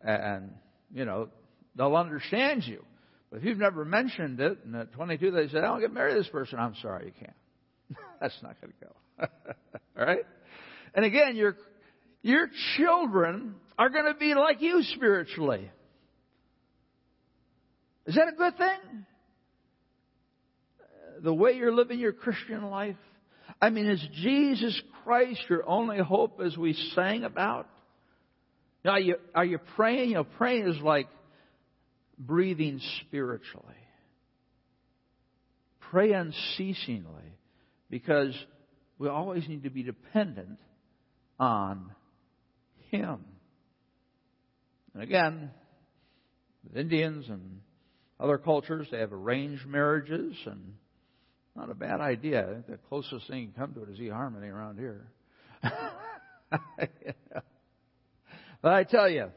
And, 0.00 0.52
you 0.92 1.04
know, 1.04 1.28
they'll 1.76 1.96
understand 1.96 2.64
you. 2.64 2.82
But 3.30 3.38
if 3.38 3.44
you've 3.44 3.58
never 3.58 3.84
mentioned 3.84 4.40
it, 4.40 4.58
and 4.64 4.74
at 4.74 4.92
22 4.92 5.30
they 5.30 5.48
say, 5.48 5.58
I 5.58 5.62
don't 5.62 5.80
get 5.80 5.92
married 5.92 6.14
to 6.14 6.20
this 6.20 6.28
person, 6.28 6.58
I'm 6.58 6.74
sorry, 6.80 7.06
you 7.06 7.12
can't. 7.18 7.98
That's 8.20 8.36
not 8.42 8.56
going 8.60 8.72
to 8.72 8.86
go. 8.86 9.26
All 9.98 10.06
right? 10.06 10.24
And 10.94 11.04
again, 11.04 11.36
your, 11.36 11.56
your 12.22 12.48
children 12.76 13.54
are 13.78 13.90
going 13.90 14.06
to 14.06 14.18
be 14.18 14.34
like 14.34 14.62
you 14.62 14.82
spiritually. 14.94 15.70
Is 18.08 18.14
that 18.14 18.26
a 18.26 18.32
good 18.32 18.56
thing? 18.56 19.04
The 21.22 21.34
way 21.34 21.52
you're 21.52 21.74
living 21.74 22.00
your 22.00 22.14
Christian 22.14 22.62
life? 22.70 22.96
I 23.60 23.68
mean, 23.68 23.84
is 23.86 24.02
Jesus 24.22 24.80
Christ 25.04 25.40
your 25.50 25.68
only 25.68 25.98
hope 25.98 26.40
as 26.42 26.56
we 26.56 26.72
sang 26.94 27.24
about? 27.24 27.68
Now, 28.82 28.92
are 28.92 29.00
you, 29.00 29.16
are 29.34 29.44
you 29.44 29.58
praying? 29.76 30.10
You 30.10 30.14
know, 30.16 30.24
praying 30.24 30.68
is 30.68 30.80
like 30.80 31.08
breathing 32.18 32.80
spiritually. 33.02 33.74
Pray 35.90 36.12
unceasingly 36.12 37.36
because 37.90 38.34
we 38.98 39.08
always 39.08 39.46
need 39.48 39.64
to 39.64 39.70
be 39.70 39.82
dependent 39.82 40.58
on 41.38 41.90
Him. 42.90 43.18
And 44.94 45.02
again, 45.02 45.50
with 46.64 46.78
Indians 46.78 47.26
and 47.28 47.60
other 48.20 48.38
cultures, 48.38 48.88
they 48.90 48.98
have 48.98 49.12
arranged 49.12 49.66
marriages 49.66 50.36
and 50.46 50.74
not 51.56 51.70
a 51.70 51.74
bad 51.74 52.00
idea. 52.00 52.62
The 52.68 52.78
closest 52.88 53.28
thing 53.28 53.42
you 53.42 53.48
come 53.56 53.74
to 53.74 53.82
it 53.82 53.90
is 53.90 53.98
eHarmony 53.98 54.52
around 54.52 54.78
here. 54.78 55.06
But 58.60 58.72
I 58.72 58.84
tell 58.84 59.08
you, 59.08 59.30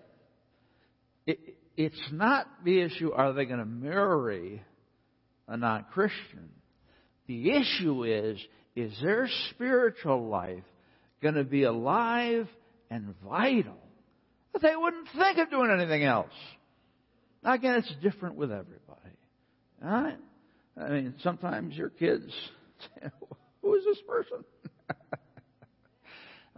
it, 1.28 1.40
it's 1.78 2.02
not 2.12 2.48
the 2.64 2.82
issue 2.82 3.12
are 3.12 3.34
they 3.34 3.46
going 3.46 3.60
to 3.60 3.66
marry 3.66 4.64
a 5.48 5.58
non 5.58 5.86
Christian? 5.92 6.50
The 7.28 7.52
issue 7.52 8.04
is 8.04 8.40
is 8.76 8.94
their 9.02 9.30
spiritual 9.52 10.28
life 10.28 10.64
going 11.22 11.36
to 11.36 11.44
be 11.44 11.64
alive 11.64 12.48
and 12.90 13.14
vital? 13.24 13.78
That 14.54 14.62
they 14.62 14.76
wouldn't 14.76 15.08
think 15.18 15.38
of 15.38 15.50
doing 15.50 15.72
anything 15.72 16.04
else. 16.04 16.32
Again, 17.44 17.76
it's 17.76 17.94
different 18.02 18.36
with 18.36 18.52
everybody. 18.52 19.16
All 19.84 19.90
right? 19.90 20.18
I 20.80 20.90
mean, 20.90 21.16
sometimes 21.24 21.76
your 21.76 21.90
kids 21.90 22.32
say, 22.80 23.10
Who 23.62 23.76
is 23.76 23.84
this 23.84 23.98
person? 24.08 24.44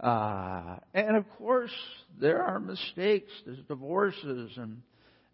uh, 0.00 0.76
and 0.92 1.16
of 1.16 1.28
course, 1.38 1.72
there 2.20 2.42
are 2.42 2.60
mistakes, 2.60 3.30
there's 3.46 3.58
divorces, 3.66 4.52
and, 4.56 4.82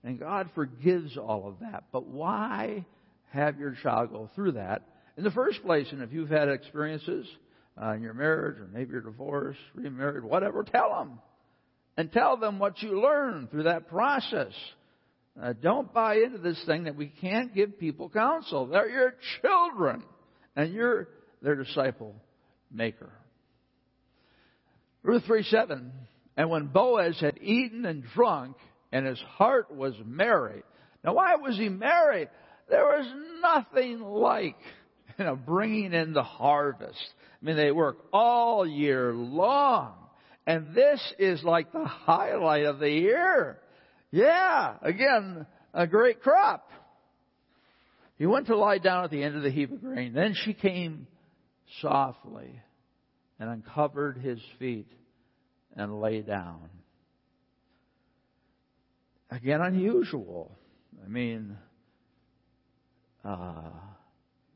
and 0.05 0.19
God 0.19 0.51
forgives 0.55 1.17
all 1.17 1.49
of 1.49 1.61
that. 1.61 1.85
But 1.93 2.07
why 2.07 2.87
have 3.33 3.59
your 3.59 3.77
child 3.83 4.13
go 4.13 4.31
through 4.35 4.53
that 4.53 4.83
in 5.17 5.25
the 5.25 5.31
first 5.31 5.63
place? 5.63 5.89
And 5.91 6.03
if 6.03 6.13
you've 6.13 6.31
had 6.31 6.49
experiences 6.49 7.27
uh, 7.81 7.93
in 7.95 8.03
your 8.03 8.15
marriage, 8.15 8.59
or 8.59 8.69
maybe 8.73 8.93
you're 8.93 9.01
divorced, 9.01 9.61
remarried, 9.75 10.25
whatever, 10.25 10.63
tell 10.63 10.91
them. 10.99 11.19
And 11.97 12.11
tell 12.13 12.37
them 12.37 12.59
what 12.59 12.81
you 12.83 13.03
learned 13.03 13.51
through 13.51 13.65
that 13.65 13.89
process. 13.89 14.53
Uh, 15.41 15.53
don't 15.53 15.93
buy 15.93 16.17
into 16.17 16.39
this 16.39 16.63
thing 16.67 16.85
that 16.85 16.97
we 16.97 17.09
can't 17.09 17.55
give 17.55 17.79
people 17.79 18.09
counsel. 18.09 18.67
They're 18.67 18.89
your 18.89 19.15
children, 19.41 20.03
and 20.57 20.73
you're 20.73 21.09
their 21.43 21.57
disciple 21.57 22.15
maker. 22.71 23.11
Ruth 25.03 25.25
3 25.27 25.43
7. 25.45 25.93
And 26.37 26.51
when 26.51 26.67
Boaz 26.69 27.19
had 27.21 27.39
eaten 27.43 27.85
and 27.85 28.03
drunk, 28.15 28.57
and 28.93 29.07
his 29.07 29.21
heart 29.37 29.75
was 29.75 29.95
merry. 30.05 30.63
Now, 31.05 31.15
why 31.15 31.37
was 31.37 31.57
he 31.57 31.69
merry? 31.69 32.29
There 32.69 32.85
was 32.85 33.07
nothing 33.41 34.01
like 34.01 34.57
you 35.19 35.25
know, 35.25 35.37
bringing 35.37 35.93
in 35.93 36.13
the 36.13 36.23
harvest. 36.23 36.99
I 37.43 37.45
mean, 37.45 37.57
they 37.57 37.73
work 37.73 37.99
all 38.13 38.67
year 38.67 39.13
long. 39.13 39.95
And 40.47 40.75
this 40.75 41.01
is 41.19 41.43
like 41.45 41.73
the 41.73 41.85
highlight 41.85 42.65
of 42.65 42.79
the 42.79 42.91
year. 42.91 43.59
Yeah, 44.11 44.75
again, 44.83 45.47
a 45.73 45.87
great 45.87 46.21
crop. 46.23 46.69
He 48.17 48.27
went 48.27 48.49
to 48.49 48.57
lie 48.57 48.79
down 48.79 49.05
at 49.05 49.11
the 49.11 49.23
end 49.23 49.37
of 49.37 49.43
the 49.43 49.51
heap 49.51 49.73
of 49.73 49.81
grain. 49.81 50.13
Then 50.13 50.35
she 50.35 50.53
came 50.53 51.07
softly 51.81 52.61
and 53.39 53.49
uncovered 53.49 54.19
his 54.19 54.41
feet 54.59 54.89
and 55.75 56.01
lay 56.01 56.21
down. 56.21 56.69
Again, 59.31 59.61
unusual. 59.61 60.59
I 61.05 61.09
mean, 61.09 61.57
uh, 63.25 63.71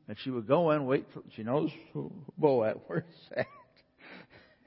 and 0.07 0.17
she 0.23 0.29
would 0.29 0.47
go 0.47 0.71
in, 0.71 0.85
wait, 0.85 1.05
For, 1.13 1.23
she 1.35 1.43
knows 1.43 1.71
who 1.93 2.11
Boaz, 2.37 2.75
where's 2.87 3.03
at. 3.35 3.47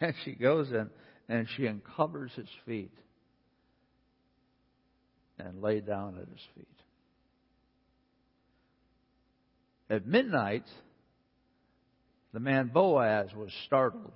And 0.00 0.14
she 0.24 0.32
goes 0.32 0.70
in 0.70 0.88
and 1.28 1.46
she 1.56 1.68
uncovers 1.68 2.32
his 2.34 2.48
feet 2.64 2.92
and 5.38 5.62
lay 5.62 5.80
down 5.80 6.18
at 6.20 6.28
his 6.28 6.46
feet. 6.54 6.66
At 9.90 10.06
midnight, 10.06 10.64
the 12.32 12.40
man 12.40 12.70
Boaz 12.72 13.28
was 13.34 13.50
startled 13.66 14.12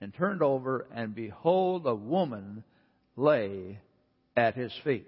and 0.00 0.14
turned 0.14 0.42
over, 0.42 0.86
and 0.94 1.14
behold, 1.14 1.86
a 1.86 1.94
woman 1.94 2.64
lay 3.16 3.78
at 4.36 4.54
his 4.54 4.72
feet. 4.84 5.06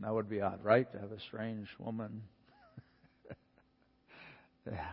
That 0.00 0.14
would 0.14 0.28
be 0.28 0.40
odd, 0.40 0.60
right? 0.62 0.90
To 0.92 0.98
have 0.98 1.10
a 1.10 1.20
strange 1.28 1.66
woman. 1.78 2.22
yeah. 4.66 4.90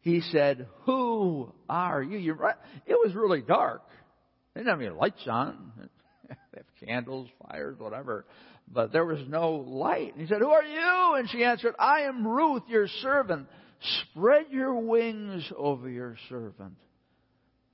He 0.00 0.22
said, 0.32 0.66
Who 0.84 1.52
are 1.68 2.02
you? 2.02 2.18
You're 2.18 2.34
right. 2.34 2.56
It 2.86 2.94
was 2.94 3.14
really 3.14 3.42
dark. 3.42 3.82
They 4.54 4.60
didn't 4.60 4.70
have 4.70 4.80
any 4.80 4.90
lights 4.90 5.26
on. 5.28 5.72
they 6.52 6.58
have 6.58 6.88
candles, 6.88 7.28
fires, 7.46 7.76
whatever. 7.78 8.24
But 8.72 8.92
there 8.92 9.04
was 9.04 9.20
no 9.28 9.52
light. 9.52 10.12
And 10.12 10.22
he 10.22 10.28
said, 10.28 10.38
Who 10.38 10.50
are 10.50 10.62
you? 10.62 11.16
And 11.16 11.28
she 11.28 11.44
answered, 11.44 11.74
I 11.78 12.02
am 12.02 12.26
Ruth, 12.26 12.62
your 12.68 12.86
servant. 13.02 13.48
Spread 14.12 14.46
your 14.50 14.74
wings 14.74 15.50
over 15.56 15.88
your 15.88 16.16
servant, 16.28 16.74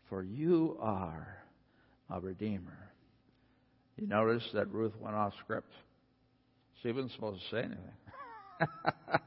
for 0.09 0.23
you 0.23 0.79
are 0.81 1.37
a 2.09 2.21
redeemer. 2.21 2.79
You 3.97 4.07
notice 4.07 4.45
that 4.55 4.73
Ruth 4.73 4.92
went 5.01 5.16
off 5.16 5.33
script. 5.42 5.73
She 6.83 6.92
wasn't 6.92 7.12
supposed 7.12 7.42
to 7.42 7.57
say 7.57 7.62
anything. 7.62 7.81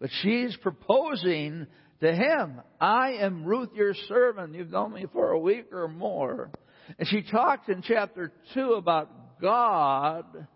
but 0.00 0.10
she's 0.22 0.56
proposing 0.62 1.66
to 2.00 2.12
him, 2.14 2.60
I 2.80 3.14
am 3.20 3.44
Ruth, 3.44 3.70
your 3.74 3.94
servant. 4.08 4.54
You've 4.54 4.70
known 4.70 4.92
me 4.92 5.06
for 5.12 5.30
a 5.30 5.38
week 5.38 5.72
or 5.72 5.88
more. 5.88 6.50
And 6.98 7.08
she 7.08 7.22
talks 7.22 7.68
in 7.68 7.82
chapter 7.82 8.32
2 8.54 8.74
about 8.74 9.40
God 9.40 10.46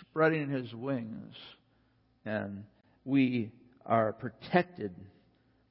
spreading 0.00 0.50
his 0.50 0.72
wings. 0.74 1.34
And 2.24 2.64
we 3.04 3.50
are 3.86 4.12
protected 4.12 4.94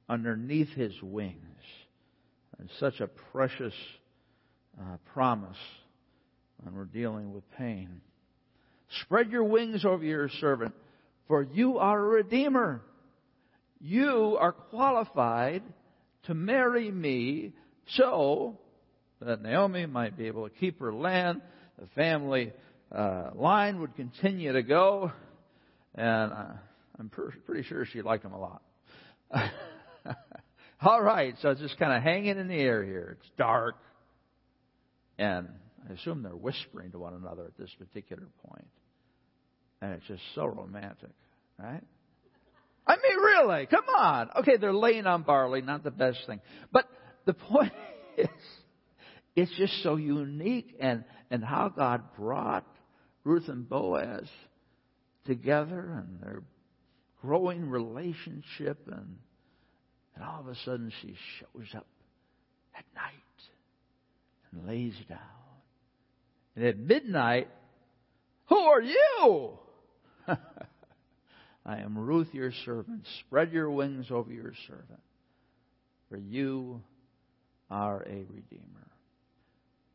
underneath 0.08 0.70
his 0.70 0.92
wings. 1.02 1.36
And 2.58 2.68
such 2.80 3.00
a 3.00 3.06
precious 3.06 3.74
uh, 4.80 4.96
promise 5.12 5.56
when 6.62 6.74
we're 6.74 6.84
dealing 6.84 7.32
with 7.32 7.48
pain. 7.52 8.00
Spread 9.02 9.30
your 9.30 9.44
wings 9.44 9.84
over 9.84 10.02
your 10.02 10.28
servant, 10.40 10.74
for 11.28 11.42
you 11.42 11.78
are 11.78 12.00
a 12.00 12.08
redeemer. 12.08 12.82
You 13.80 14.36
are 14.40 14.52
qualified 14.52 15.62
to 16.24 16.34
marry 16.34 16.90
me 16.90 17.52
so 17.96 18.58
that 19.20 19.42
Naomi 19.42 19.86
might 19.86 20.16
be 20.16 20.26
able 20.26 20.48
to 20.48 20.54
keep 20.54 20.80
her 20.80 20.92
land, 20.92 21.40
the 21.78 21.86
family 21.94 22.52
uh, 22.92 23.30
line 23.34 23.80
would 23.80 23.94
continue 23.96 24.52
to 24.52 24.62
go, 24.62 25.12
and 25.94 26.32
uh, 26.32 26.52
I'm 26.98 27.10
pretty 27.10 27.66
sure 27.68 27.84
she 27.84 28.02
liked 28.02 28.24
him 28.24 28.32
a 28.32 28.38
lot. 28.38 28.62
All 30.80 31.02
right, 31.02 31.34
so 31.42 31.50
it's 31.50 31.60
just 31.60 31.78
kind 31.78 31.92
of 31.92 32.02
hanging 32.02 32.38
in 32.38 32.48
the 32.48 32.54
air 32.54 32.84
here. 32.84 33.16
It's 33.18 33.30
dark, 33.36 33.76
and 35.18 35.48
I 35.88 35.92
assume 35.94 36.22
they're 36.22 36.32
whispering 36.32 36.92
to 36.92 36.98
one 36.98 37.14
another 37.14 37.44
at 37.44 37.58
this 37.58 37.70
particular 37.78 38.26
point. 38.46 38.68
And 39.80 39.92
it's 39.92 40.06
just 40.06 40.22
so 40.34 40.46
romantic, 40.46 41.10
right? 41.58 41.82
I 42.86 42.96
mean, 42.96 43.18
really, 43.18 43.66
come 43.66 43.84
on. 43.94 44.30
Okay, 44.40 44.56
they're 44.56 44.72
laying 44.72 45.06
on 45.06 45.22
barley, 45.22 45.60
not 45.60 45.84
the 45.84 45.90
best 45.90 46.18
thing. 46.26 46.40
But 46.72 46.86
the 47.26 47.34
point 47.34 47.72
is, 48.16 48.28
it's 49.38 49.56
just 49.56 49.82
so 49.84 49.94
unique 49.94 50.74
and, 50.80 51.04
and 51.30 51.44
how 51.44 51.68
God 51.68 52.02
brought 52.16 52.66
Ruth 53.22 53.48
and 53.48 53.68
Boaz 53.68 54.28
together 55.26 55.78
and 55.78 56.20
their 56.20 56.42
growing 57.22 57.70
relationship 57.70 58.80
and, 58.90 59.16
and 60.16 60.24
all 60.24 60.40
of 60.40 60.48
a 60.48 60.56
sudden 60.64 60.92
she 61.02 61.14
shows 61.38 61.68
up 61.76 61.86
at 62.76 62.84
night 62.96 63.12
and 64.50 64.66
lays 64.66 64.94
down. 65.08 65.18
And 66.56 66.64
at 66.64 66.78
midnight, 66.78 67.48
who 68.48 68.58
are 68.58 68.82
you? 68.82 69.58
I 71.64 71.78
am 71.78 71.96
Ruth, 71.96 72.28
your 72.32 72.50
servant. 72.64 73.06
Spread 73.20 73.52
your 73.52 73.70
wings 73.70 74.06
over 74.10 74.32
your 74.32 74.54
servant, 74.66 75.02
for 76.08 76.16
you 76.16 76.82
are 77.70 78.02
a 78.02 78.24
redeemer. 78.28 78.88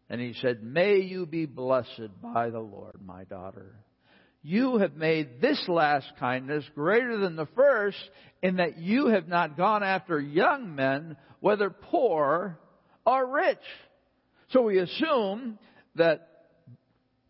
And 0.10 0.22
he 0.22 0.34
said, 0.42 0.64
May 0.64 0.98
you 1.00 1.26
be 1.26 1.46
blessed 1.46 2.22
by 2.22 2.50
the 2.50 2.60
Lord, 2.60 3.00
my 3.04 3.24
daughter. 3.24 3.76
You 4.42 4.78
have 4.80 4.96
made 4.96 5.40
this 5.40 5.64
last 5.70 6.08
kindness 6.20 6.66
greater 6.76 7.18
than 7.18 7.38
the 7.38 7.48
first, 7.56 7.98
in 8.42 8.58
that 8.58 8.78
you 8.78 9.08
have 9.08 9.28
not 9.28 9.56
gone 9.56 9.84
after 9.84 10.20
young 10.20 10.76
men, 10.76 11.16
whether 11.40 11.70
poor 11.70 12.60
or 13.06 13.34
rich. 13.34 13.58
So 14.50 14.64
we 14.64 14.80
assume 14.80 15.58
that 15.96 16.30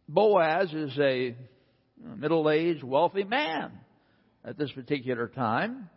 Boaz 0.09 0.73
is 0.73 0.97
a 0.99 1.35
middle 1.97 2.49
aged, 2.49 2.83
wealthy 2.83 3.23
man 3.23 3.71
at 4.43 4.57
this 4.57 4.71
particular 4.71 5.27
time. 5.27 5.89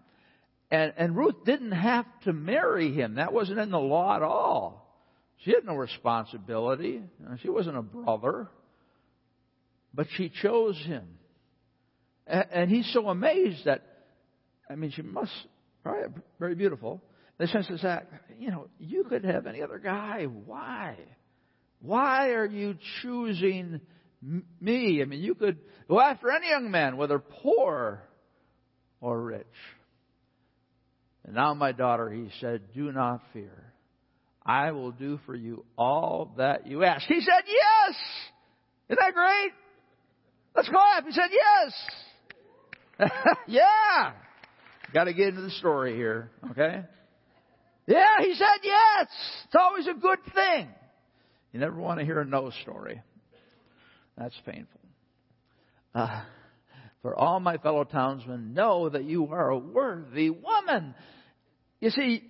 And, 0.70 0.92
and 0.96 1.16
Ruth 1.16 1.44
didn't 1.44 1.72
have 1.72 2.06
to 2.24 2.32
marry 2.32 2.92
him. 2.92 3.14
That 3.14 3.32
wasn't 3.32 3.58
in 3.58 3.70
the 3.70 3.78
law 3.78 4.16
at 4.16 4.22
all. 4.22 4.85
She 5.44 5.52
had 5.52 5.64
no 5.64 5.74
responsibility. 5.74 7.02
She 7.42 7.50
wasn't 7.50 7.76
a 7.76 7.82
brother. 7.82 8.48
But 9.94 10.08
she 10.16 10.30
chose 10.42 10.76
him. 10.84 11.06
And 12.26 12.70
he's 12.70 12.90
so 12.92 13.08
amazed 13.08 13.64
that, 13.66 13.82
I 14.68 14.74
mean, 14.74 14.90
she 14.90 15.02
must, 15.02 15.32
right, 15.84 16.06
very 16.40 16.54
beautiful. 16.54 17.00
The 17.38 17.46
sense 17.46 17.70
is 17.70 17.82
that, 17.82 18.08
you 18.38 18.50
know, 18.50 18.68
you 18.78 19.04
could 19.04 19.24
have 19.24 19.46
any 19.46 19.62
other 19.62 19.78
guy. 19.78 20.24
Why? 20.24 20.96
Why 21.80 22.30
are 22.30 22.46
you 22.46 22.76
choosing 23.00 23.80
me? 24.60 25.02
I 25.02 25.04
mean, 25.04 25.20
you 25.20 25.34
could 25.34 25.58
go 25.88 26.00
after 26.00 26.30
any 26.30 26.48
young 26.48 26.70
man, 26.70 26.96
whether 26.96 27.18
poor 27.18 28.02
or 29.00 29.20
rich. 29.22 29.46
And 31.24 31.34
now, 31.34 31.54
my 31.54 31.72
daughter, 31.72 32.10
he 32.10 32.30
said, 32.40 32.72
do 32.74 32.90
not 32.90 33.22
fear. 33.32 33.72
I 34.46 34.70
will 34.70 34.92
do 34.92 35.18
for 35.26 35.34
you 35.34 35.64
all 35.76 36.32
that 36.36 36.68
you 36.68 36.84
ask. 36.84 37.04
He 37.06 37.20
said, 37.20 37.42
yes! 37.46 37.96
Isn't 38.88 39.00
that 39.00 39.12
great? 39.12 39.52
Let's 40.54 40.68
clap. 40.68 41.04
He 41.04 41.12
said, 41.12 41.30
yes! 43.00 43.10
yeah! 43.48 44.12
Got 44.94 45.04
to 45.04 45.12
get 45.12 45.28
into 45.28 45.42
the 45.42 45.50
story 45.50 45.96
here, 45.96 46.30
okay? 46.52 46.84
Yeah, 47.88 48.20
he 48.20 48.34
said 48.34 48.60
yes! 48.62 49.08
It's 49.46 49.56
always 49.58 49.88
a 49.88 49.94
good 49.94 50.20
thing. 50.32 50.68
You 51.52 51.58
never 51.58 51.76
want 51.76 51.98
to 51.98 52.06
hear 52.06 52.20
a 52.20 52.24
no 52.24 52.50
story. 52.62 53.02
That's 54.16 54.34
painful. 54.46 54.80
Uh, 55.92 56.22
for 57.02 57.16
all 57.16 57.40
my 57.40 57.56
fellow 57.58 57.82
townsmen 57.82 58.54
know 58.54 58.88
that 58.88 59.04
you 59.04 59.26
are 59.26 59.50
a 59.50 59.58
worthy 59.58 60.30
woman. 60.30 60.94
You 61.80 61.90
see, 61.90 62.22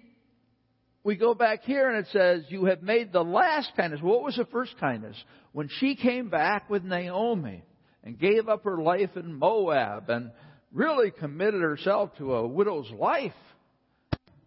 we 1.07 1.14
go 1.14 1.35
back 1.35 1.62
here 1.62 1.88
and 1.88 2.05
it 2.05 2.11
says, 2.12 2.42
You 2.49 2.64
have 2.64 2.83
made 2.83 3.12
the 3.12 3.23
last 3.23 3.71
kindness. 3.77 4.01
What 4.03 4.25
was 4.25 4.35
the 4.35 4.45
first 4.47 4.75
kindness? 4.81 5.16
When 5.53 5.71
she 5.79 5.95
came 5.95 6.29
back 6.29 6.69
with 6.69 6.83
Naomi 6.83 7.62
and 8.03 8.19
gave 8.19 8.49
up 8.49 8.64
her 8.64 8.83
life 8.83 9.11
in 9.14 9.33
Moab 9.33 10.11
and 10.11 10.33
really 10.73 11.12
committed 11.12 11.62
herself 11.62 12.11
to 12.19 12.35
a 12.35 12.47
widow's 12.47 12.90
life. 12.90 13.33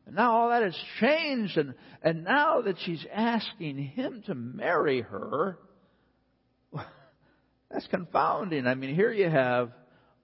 And 0.06 0.18
now 0.18 0.34
all 0.34 0.50
that 0.50 0.64
has 0.64 0.76
changed, 1.00 1.58
and, 1.58 1.76
and 2.04 2.26
now 2.26 2.62
that 2.62 2.76
she's 2.84 3.06
asking 3.14 3.78
him 3.78 4.22
to 4.26 4.36
marry 4.36 5.00
her, 5.00 5.58
that's 7.72 7.88
confounding. 7.88 8.68
I 8.68 8.76
mean, 8.76 8.94
here 8.94 9.14
you 9.14 9.30
have 9.30 9.72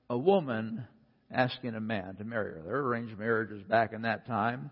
a 0.10 0.18
woman 0.18 0.86
asking 1.32 1.76
a 1.76 1.80
man 1.82 2.18
to 2.18 2.26
marry 2.26 2.56
her. 2.56 2.62
There 2.62 2.74
were 2.74 2.90
arranged 2.90 3.18
marriages 3.18 3.64
back 3.64 3.94
in 3.94 4.02
that 4.02 4.28
time. 4.28 4.70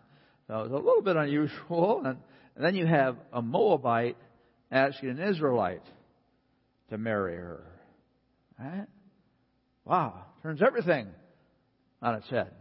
So 0.47 0.60
it 0.60 0.63
was 0.63 0.71
a 0.71 0.75
little 0.75 1.01
bit 1.01 1.15
unusual. 1.15 2.01
And, 2.06 2.17
and 2.56 2.65
then 2.65 2.75
you 2.75 2.86
have 2.86 3.17
a 3.32 3.41
Moabite 3.41 4.17
asking 4.71 5.10
an 5.10 5.19
Israelite 5.19 5.84
to 6.89 6.97
marry 6.97 7.36
her. 7.36 7.63
Right? 8.60 8.88
Wow. 9.86 10.25
Turns 10.41 10.62
everything 10.62 11.08
on 12.01 12.15
its 12.15 12.29
head. 12.29 12.51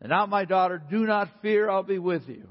And 0.00 0.10
now, 0.10 0.26
my 0.26 0.44
daughter, 0.44 0.80
do 0.90 1.06
not 1.06 1.28
fear, 1.40 1.70
I'll 1.70 1.82
be 1.82 1.98
with 1.98 2.28
you. 2.28 2.48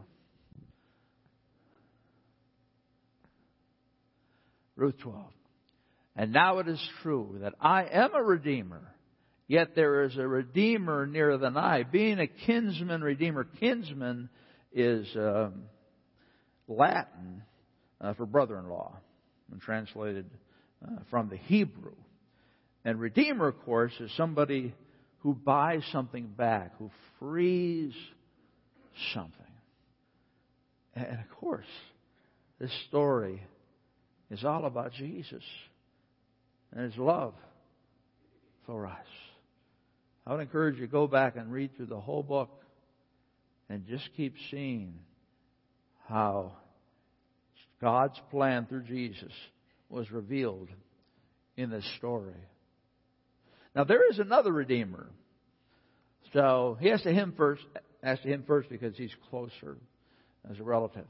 Ruth 4.75 4.97
12. 4.99 5.23
And 6.15 6.33
now 6.33 6.59
it 6.59 6.67
is 6.67 6.81
true 7.01 7.37
that 7.41 7.53
I 7.59 7.85
am 7.85 8.15
a 8.15 8.23
redeemer 8.23 8.94
Yet 9.47 9.75
there 9.75 10.03
is 10.03 10.17
a 10.17 10.27
redeemer 10.27 11.05
nearer 11.05 11.37
than 11.37 11.55
I. 11.55 11.83
Being 11.83 12.19
a 12.19 12.27
kinsman 12.27 13.01
redeemer, 13.01 13.43
kinsman 13.59 14.29
is 14.73 15.07
um, 15.15 15.63
Latin 16.67 17.43
uh, 18.01 18.13
for 18.13 18.25
brother-in-law, 18.25 18.97
and 19.51 19.61
translated 19.61 20.29
uh, 20.83 21.01
from 21.09 21.29
the 21.29 21.37
Hebrew. 21.37 21.95
And 22.83 22.99
redeemer, 22.99 23.47
of 23.47 23.59
course, 23.63 23.93
is 23.99 24.11
somebody 24.17 24.73
who 25.19 25.33
buys 25.33 25.81
something 25.91 26.27
back, 26.27 26.73
who 26.77 26.91
frees 27.19 27.93
something. 29.13 29.41
And 30.95 31.19
of 31.19 31.39
course, 31.39 31.65
this 32.59 32.71
story 32.87 33.43
is 34.31 34.43
all 34.43 34.65
about 34.65 34.93
Jesus 34.93 35.43
and 36.71 36.91
His 36.91 36.97
love 36.97 37.33
for 38.65 38.87
us. 38.87 39.05
I 40.27 40.33
would 40.33 40.41
encourage 40.41 40.75
you 40.75 40.87
to 40.87 40.91
go 40.91 41.07
back 41.07 41.35
and 41.35 41.51
read 41.51 41.75
through 41.75 41.85
the 41.87 41.99
whole 41.99 42.23
book 42.23 42.49
and 43.69 43.85
just 43.87 44.09
keep 44.17 44.35
seeing 44.49 44.95
how 46.07 46.53
God's 47.79 48.19
plan 48.31 48.65
through 48.65 48.83
Jesus 48.83 49.31
was 49.89 50.09
revealed 50.11 50.69
in 51.57 51.69
this 51.69 51.85
story. 51.97 52.33
Now 53.75 53.83
there 53.83 54.09
is 54.09 54.19
another 54.19 54.51
Redeemer. 54.51 55.07
So 56.33 56.77
he 56.79 56.89
has 56.89 57.01
to 57.03 57.13
him 57.13 57.33
first, 57.37 57.61
ask 58.01 58.21
to 58.23 58.27
him 58.27 58.43
first 58.47 58.69
because 58.69 58.97
he's 58.97 59.13
closer 59.29 59.77
as 60.49 60.59
a 60.59 60.63
relative. 60.63 61.05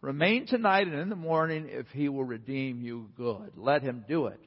Remain 0.00 0.46
tonight 0.46 0.86
and 0.86 0.98
in 0.98 1.08
the 1.08 1.16
morning 1.16 1.68
if 1.70 1.86
he 1.92 2.08
will 2.08 2.24
redeem 2.24 2.82
you 2.82 3.08
good. 3.16 3.52
Let 3.56 3.82
him 3.82 4.04
do 4.08 4.26
it. 4.26 4.40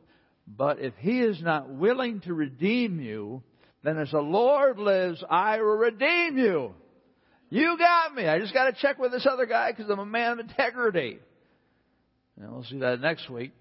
But 0.48 0.80
if 0.80 0.94
he 1.00 1.20
is 1.20 1.42
not 1.42 1.70
willing 1.70 2.22
to 2.22 2.34
redeem 2.34 3.00
you, 3.00 3.42
then 3.88 3.98
as 3.98 4.12
the 4.12 4.20
Lord 4.20 4.78
lives, 4.78 5.24
I 5.30 5.58
will 5.58 5.78
redeem 5.78 6.38
you. 6.38 6.74
You 7.50 7.78
got 7.78 8.14
me. 8.14 8.28
I 8.28 8.40
just 8.40 8.54
got 8.54 8.66
to 8.66 8.74
check 8.82 9.00
with 9.00 9.12
this 9.12 9.26
other 9.26 9.46
guy 9.46 9.72
because 9.72 9.90
I'm 9.90 10.00
a 10.00 10.06
man 10.06 10.34
of 10.34 10.40
integrity. 10.40 11.20
And 12.40 12.52
we'll 12.52 12.66
see 12.66 12.80
that 12.80 13.00
next 13.00 13.30
week. 13.30 13.54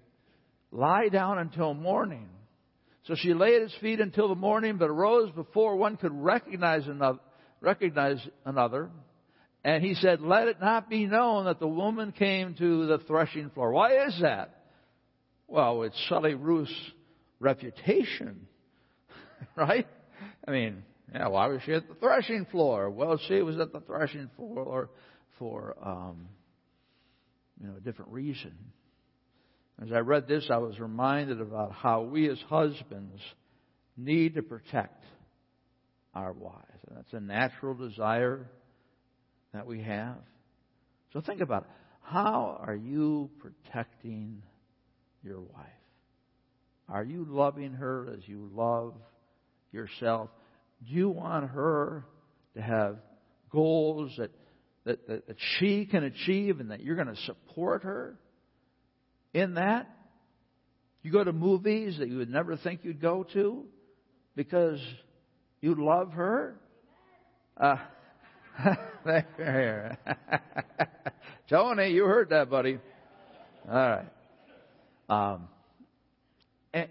Lie 0.71 1.07
down 1.07 1.39
until 1.39 1.73
morning. 1.73 2.27
So 3.05 3.15
she 3.15 3.33
lay 3.33 3.55
at 3.55 3.61
his 3.61 3.73
feet 3.79 4.01
until 4.01 4.27
the 4.27 4.35
morning, 4.35 4.77
but 4.77 4.89
arose 4.89 5.31
before 5.31 5.77
one 5.77 5.95
could 5.95 6.11
recognize 6.11 6.85
another. 6.87 7.19
Recognize 7.61 8.19
another. 8.45 8.89
And 9.63 9.81
he 9.83 9.95
said, 9.95 10.21
Let 10.21 10.49
it 10.49 10.59
not 10.59 10.89
be 10.89 11.05
known 11.05 11.45
that 11.45 11.59
the 11.59 11.67
woman 11.67 12.11
came 12.11 12.53
to 12.55 12.85
the 12.85 12.99
threshing 12.99 13.49
floor. 13.51 13.71
Why 13.71 14.05
is 14.07 14.19
that? 14.21 14.65
Well, 15.47 15.83
it's 15.83 15.95
Sully 16.09 16.33
Ruth's 16.33 16.75
reputation, 17.39 18.47
right? 19.55 19.87
I 20.47 20.51
mean, 20.51 20.83
yeah, 21.13 21.27
why 21.27 21.47
was 21.47 21.61
she 21.65 21.73
at 21.73 21.87
the 21.87 21.95
threshing 21.95 22.45
floor? 22.45 22.89
Well, 22.89 23.19
she 23.27 23.41
was 23.41 23.59
at 23.59 23.73
the 23.73 23.81
threshing 23.81 24.29
floor 24.35 24.89
for, 25.37 25.75
um, 25.83 26.27
you 27.61 27.67
know, 27.67 27.75
a 27.77 27.81
different 27.81 28.11
reason. 28.11 28.53
As 29.81 29.91
I 29.91 29.99
read 29.99 30.27
this, 30.27 30.47
I 30.49 30.57
was 30.57 30.79
reminded 30.79 31.39
about 31.41 31.73
how 31.73 32.01
we 32.01 32.29
as 32.29 32.39
husbands 32.49 33.21
need 33.95 34.35
to 34.35 34.41
protect 34.41 35.03
our 36.13 36.33
wives. 36.33 36.63
And 36.87 36.97
that's 36.97 37.13
a 37.13 37.19
natural 37.19 37.75
desire 37.75 38.49
that 39.53 39.67
we 39.67 39.81
have. 39.83 40.17
So 41.13 41.21
think 41.21 41.41
about 41.41 41.63
it. 41.63 41.69
How 42.01 42.59
are 42.65 42.75
you 42.75 43.29
protecting 43.39 44.41
your 45.23 45.41
wife? 45.41 45.67
Are 46.89 47.03
you 47.03 47.25
loving 47.29 47.73
her 47.73 48.07
as 48.13 48.27
you 48.27 48.49
love 48.53 48.93
yourself? 49.71 50.29
Do 50.85 50.93
you 50.93 51.09
want 51.09 51.49
her 51.49 52.05
to 52.55 52.61
have 52.61 52.97
goals 53.51 54.11
that, 54.17 54.31
that, 54.85 55.07
that, 55.07 55.27
that 55.27 55.37
she 55.59 55.85
can 55.85 56.03
achieve 56.03 56.59
and 56.59 56.71
that 56.71 56.81
you're 56.81 56.95
going 56.95 57.07
to 57.07 57.21
support 57.23 57.83
her 57.83 58.17
in 59.33 59.55
that? 59.55 59.89
You 61.03 61.11
go 61.11 61.23
to 61.23 61.33
movies 61.33 61.97
that 61.99 62.09
you 62.09 62.17
would 62.17 62.29
never 62.29 62.57
think 62.57 62.81
you'd 62.83 63.01
go 63.01 63.23
to 63.33 63.65
because 64.35 64.79
you 65.61 65.75
love 65.75 66.11
her? 66.13 66.59
Uh, 67.55 67.77
Tony, 71.49 71.89
you 71.89 72.05
heard 72.05 72.29
that, 72.29 72.49
buddy. 72.49 72.79
All 73.69 73.75
right. 73.75 74.05
Um, 75.09 75.47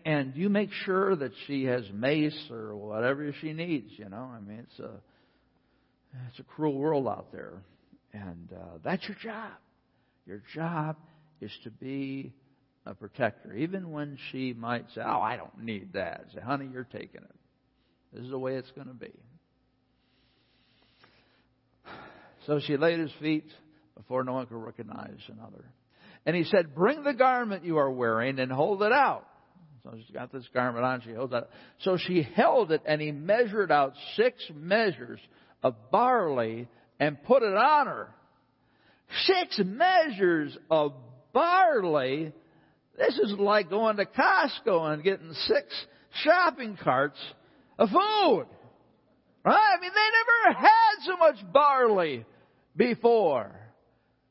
and, 0.05 0.37
you 0.37 0.49
make 0.49 0.71
sure 0.85 1.15
that 1.17 1.33
she 1.47 1.65
has 1.65 1.85
mace 1.93 2.39
or 2.51 2.77
whatever 2.77 3.33
she 3.41 3.53
needs. 3.53 3.91
You 3.97 4.09
know, 4.09 4.31
I 4.35 4.41
mean, 4.41 4.67
it's 4.69 4.79
a 4.79 4.91
it's 6.29 6.39
a 6.39 6.45
cruel 6.45 6.79
world 6.79 7.07
out 7.07 7.33
there, 7.33 7.63
and 8.13 8.49
uh, 8.53 8.79
that's 8.85 9.07
your 9.07 9.17
job. 9.23 9.53
Your 10.27 10.43
job 10.55 10.97
is 11.41 11.53
to 11.65 11.71
be 11.71 12.33
a 12.87 12.95
protector, 12.95 13.55
even 13.55 13.91
when 13.91 14.19
she 14.31 14.53
might 14.53 14.87
say, 14.95 15.03
"Oh, 15.05 15.21
I 15.21 15.37
don't 15.37 15.63
need 15.63 15.93
that." 15.95 16.27
Say, 16.35 16.41
"Honey, 16.41 16.69
you're 16.73 16.85
taking 16.85 17.23
it. 17.23 17.37
This 18.13 18.25
is 18.25 18.31
the 18.31 18.39
way 18.39 18.55
it's 18.55 18.71
going 18.73 18.89
to 18.89 18.95
be." 18.95 19.13
So 22.47 22.61
she 22.61 22.77
laid 22.77 23.01
his 23.01 23.13
feet 23.21 23.51
before 23.97 24.23
no 24.23 24.35
one 24.35 24.47
could 24.47 24.57
recognize 24.57 25.19
another. 25.29 25.65
And 26.25 26.37
he 26.37 26.45
said, 26.45 26.75
Bring 26.75 27.03
the 27.03 27.15
garment 27.15 27.65
you 27.65 27.79
are 27.79 27.91
wearing 27.91 28.39
and 28.39 28.51
hold 28.51 28.83
it 28.83 28.93
out. 28.93 29.27
So 29.87 29.97
she's 29.97 30.13
got 30.13 30.33
this 30.33 30.49
garment 30.53 30.85
on, 30.85 31.01
she 31.03 31.13
holds 31.13 31.33
it. 31.33 31.49
So 31.83 31.97
she 31.97 32.23
held 32.23 32.73
it, 32.73 32.83
and 32.87 33.01
he 33.01 33.13
measured 33.13 33.71
out 33.71 33.93
six 34.17 34.35
measures 34.53 35.21
of 35.63 35.77
barley 35.93 36.67
and 36.99 37.23
put 37.23 37.45
it 37.45 37.55
on 37.55 37.87
her. 37.87 38.09
Six 39.25 39.61
measures 39.65 40.57
of 40.71 40.93
barley. 41.33 42.33
This 42.99 43.17
is 43.17 43.33
like 43.39 43.71
going 43.71 43.99
to 43.99 44.07
Costco 44.07 44.93
and 44.93 45.05
getting 45.05 45.33
six 45.33 45.67
shopping 46.25 46.77
carts 46.83 47.19
of 47.79 47.89
food. 47.91 48.47
Right? 49.45 49.77
I 49.77 49.81
mean, 49.81 49.93
they 49.95 50.51
never 50.51 50.59
had 50.59 51.05
so 51.05 51.17
much 51.17 51.53
barley 51.53 52.25
before. 52.75 53.53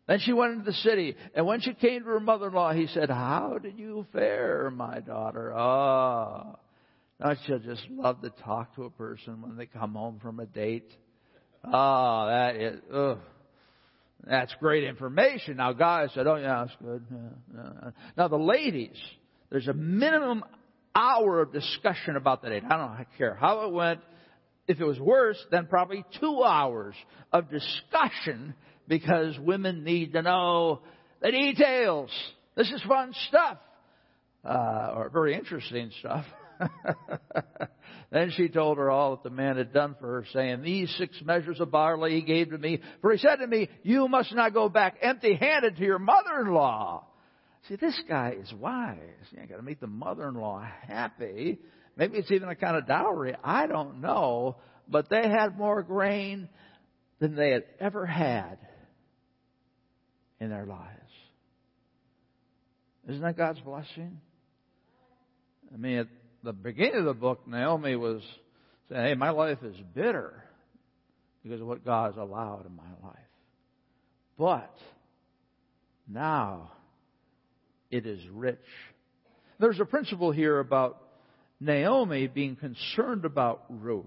Then 0.08 0.20
she 0.20 0.34
went 0.34 0.54
into 0.54 0.66
the 0.66 0.74
city, 0.74 1.16
and 1.34 1.48
when 1.48 1.62
she 1.62 1.74
came 1.74 2.02
to 2.02 2.10
her 2.10 2.20
mother-in-law, 2.20 2.74
he 2.74 2.88
said, 2.88 3.10
How 3.10 3.58
did 3.62 3.80
you 3.80 4.06
fare, 4.14 4.70
my 4.70 5.00
daughter? 5.00 5.54
Oh. 5.56 6.60
Don't 7.22 7.40
you 7.48 7.60
just 7.60 7.88
love 7.90 8.22
to 8.22 8.30
talk 8.30 8.76
to 8.76 8.84
a 8.84 8.90
person 8.90 9.42
when 9.42 9.56
they 9.56 9.66
come 9.66 9.94
home 9.94 10.20
from 10.22 10.40
a 10.40 10.46
date? 10.46 10.92
Oh, 11.64 12.28
that 12.28 12.56
is, 12.56 12.82
ugh. 12.94 13.20
That's 14.28 14.54
great 14.60 14.84
information. 14.84 15.58
Now, 15.58 15.74
guys 15.74 16.10
said, 16.14 16.28
oh, 16.28 16.36
yeah, 16.36 16.66
that's 16.66 16.78
good. 16.84 17.06
Yeah, 17.12 17.64
yeah. 17.84 17.90
Now, 18.18 18.28
the 18.28 18.38
ladies, 18.38 18.98
there's 19.50 19.68
a 19.68 19.74
minimum 19.74 20.44
hour 20.96 21.42
of 21.42 21.54
discussion 21.54 22.16
about 22.16 22.42
the 22.42 22.50
date. 22.50 22.64
I 22.70 22.78
don't 22.78 23.08
care 23.18 23.36
how 23.36 23.68
it 23.68 23.74
went. 23.74 24.02
If 24.68 24.80
it 24.80 24.86
was 24.86 25.00
worse, 25.00 25.38
then 25.52 25.68
probably 25.68 26.04
two 26.20 26.44
hours 26.44 26.96
of 27.32 27.50
discussion 27.50 28.56
because 28.88 29.38
women 29.40 29.84
need 29.84 30.14
to 30.14 30.22
know 30.22 30.82
the 31.22 31.32
details. 31.32 32.10
This 32.56 32.72
is 32.72 32.82
fun 32.88 33.14
stuff, 33.28 33.58
uh, 34.44 34.94
or 34.96 35.10
very 35.10 35.36
interesting 35.36 35.92
stuff. 36.00 36.26
then 38.12 38.32
she 38.36 38.48
told 38.48 38.78
her 38.78 38.90
all 38.90 39.12
that 39.12 39.24
the 39.24 39.30
man 39.30 39.58
had 39.58 39.74
done 39.74 39.96
for 40.00 40.08
her, 40.08 40.26
saying, 40.32 40.62
These 40.62 40.94
six 40.98 41.20
measures 41.24 41.60
of 41.60 41.72
barley 41.72 42.16
he 42.16 42.22
gave 42.22 42.52
to 42.52 42.58
me, 42.58 42.80
for 43.02 43.12
he 43.12 43.18
said 43.18 43.38
to 43.38 43.48
me, 43.48 43.70
You 43.84 44.08
must 44.08 44.34
not 44.34 44.54
go 44.54 44.70
back 44.70 44.98
empty 45.02 45.36
handed 45.36 45.78
to 45.78 45.84
your 45.84 46.00
mother 46.00 46.40
in 46.42 46.54
law. 46.54 47.06
See, 47.68 47.76
this 47.76 48.00
guy 48.08 48.36
is 48.40 48.54
wise. 48.54 48.98
You 49.32 49.46
got 49.48 49.58
to 49.58 49.64
make 49.64 49.80
the 49.80 49.88
mother 49.88 50.28
in 50.28 50.36
law 50.36 50.66
happy. 50.88 51.60
Maybe 51.98 52.18
it's 52.18 52.32
even 52.32 52.50
a 52.50 52.56
kind 52.56 52.78
of 52.78 52.88
dowry. 52.88 53.36
I 53.44 53.68
don't 53.68 54.02
know. 54.02 54.58
But 54.88 55.10
they 55.10 55.28
had 55.28 55.58
more 55.58 55.82
grain 55.82 56.48
than 57.20 57.36
they 57.36 57.50
had 57.50 57.64
ever 57.80 58.06
had 58.06 58.60
in 60.40 60.50
their 60.50 60.66
lives. 60.66 60.90
Isn't 63.08 63.22
that 63.22 63.38
God's 63.38 63.60
blessing? 63.62 64.20
I 65.74 65.78
mean, 65.78 66.00
at 66.00 66.08
the 66.44 66.54
beginning 66.54 67.00
of 67.00 67.06
the 67.06 67.14
book, 67.14 67.48
Naomi 67.48 67.96
was 67.96 68.22
saying, 68.90 69.06
Hey, 69.06 69.14
my 69.16 69.30
life 69.30 69.60
is 69.64 69.76
bitter 69.94 70.44
because 71.44 71.62
of 71.62 71.68
what 71.68 71.86
God's 71.86 72.18
allowed 72.18 72.66
in 72.66 72.76
my 72.76 73.08
life. 73.08 73.18
But 74.38 74.76
now 76.08 76.72
it 77.92 78.06
is 78.06 78.20
rich. 78.32 78.58
There's 79.60 79.80
a 79.80 79.86
principle 79.86 80.32
here 80.32 80.60
about 80.60 81.02
Naomi 81.60 82.28
being 82.28 82.56
concerned 82.56 83.26
about 83.26 83.64
Ruth. 83.70 84.06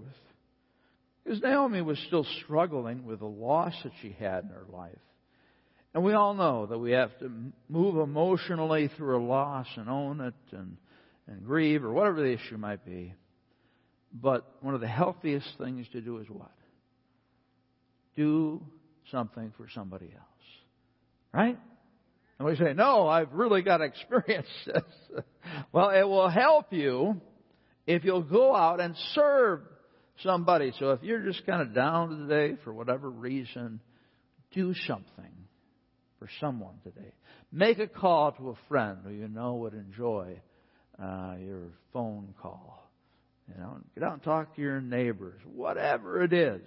Because 1.24 1.41
Naomi 1.43 1.83
was 1.83 1.99
still 2.07 2.26
struggling 2.45 3.05
with 3.05 3.20
the 3.20 3.26
loss 3.26 3.74
that 3.85 3.93
she 4.03 4.16
had 4.18 4.45
in 4.45 4.51
her 4.51 4.66
life. 4.72 4.99
And 5.95 6.05
we 6.05 6.12
all 6.12 6.34
know 6.34 6.66
that 6.66 6.78
we 6.78 6.93
have 6.93 7.16
to 7.18 7.30
move 7.68 7.97
emotionally 7.97 8.91
through 8.97 9.18
a 9.18 9.24
loss 9.24 9.66
and 9.76 9.89
own 9.89 10.20
it 10.20 10.34
and, 10.53 10.76
and 11.26 11.45
grieve 11.45 11.84
or 11.84 11.93
whatever 11.93 12.20
the 12.20 12.32
issue 12.32 12.59
might 12.59 12.84
be. 12.84 13.14
But 14.12 14.47
one 14.61 14.74
of 14.74 14.80
the 14.80 14.89
healthiest 14.89 15.49
things 15.59 15.86
to 15.93 16.01
do 16.01 16.18
is 16.18 16.28
what? 16.28 16.53
Do 18.16 18.62
something 19.11 19.53
for 19.57 19.66
somebody 19.74 20.07
else. 20.07 20.24
Right? 21.32 21.59
And 22.39 22.49
we 22.49 22.57
say, 22.57 22.72
no, 22.74 23.09
I've 23.09 23.32
really 23.32 23.62
got 23.62 23.78
to 23.78 23.84
experience 23.86 24.49
this. 24.66 25.22
well, 25.72 25.91
it 25.91 26.05
will 26.05 26.28
help 26.28 26.72
you 26.72 27.20
if 27.86 28.05
you'll 28.05 28.22
go 28.22 28.55
out 28.55 28.80
and 28.80 28.95
serve 29.14 29.62
somebody. 30.22 30.72
So 30.78 30.91
if 30.91 31.03
you're 31.03 31.22
just 31.22 31.47
kind 31.47 31.62
of 31.62 31.74
down 31.74 32.28
today 32.28 32.57
for 32.62 32.72
whatever 32.72 33.09
reason, 33.09 33.80
do 34.53 34.74
something 34.86 35.47
for 36.19 36.29
someone 36.41 36.75
today. 36.83 37.12
Make 37.53 37.79
a 37.79 37.87
call 37.87 38.33
to 38.33 38.51
a 38.51 38.55
friend 38.69 38.99
who 39.05 39.11
you 39.11 39.29
know 39.29 39.55
would 39.57 39.75
enjoy 39.75 40.41
uh, 41.03 41.35
your 41.39 41.69
phone 41.93 42.35
call. 42.41 42.91
You 43.49 43.61
know, 43.61 43.79
get 43.95 44.05
out 44.05 44.14
and 44.14 44.23
talk 44.23 44.57
to 44.57 44.62
your 44.62 44.81
neighbors, 44.81 45.41
whatever 45.55 46.23
it 46.23 46.33
is. 46.33 46.61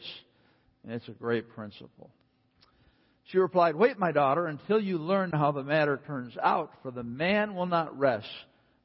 it's 0.88 1.08
a 1.08 1.12
great 1.12 1.50
principle. 1.50 2.10
She 3.26 3.38
replied, 3.38 3.76
Wait, 3.76 4.00
my 4.00 4.12
daughter, 4.12 4.48
until 4.48 4.80
you 4.80 4.98
learn 4.98 5.32
how 5.32 5.52
the 5.52 5.64
matter 5.64 6.02
turns 6.08 6.34
out, 6.42 6.72
for 6.82 6.92
the 6.92 7.04
man 7.04 7.56
will 7.56 7.68
not 7.68 7.98
rest, 7.98 8.28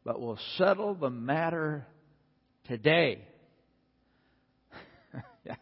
but 0.04 0.20
will 0.20 0.38
settle 0.56 0.94
the 0.94 1.10
matter 1.10 1.86
today. 2.68 3.24
yeah. 5.44 5.56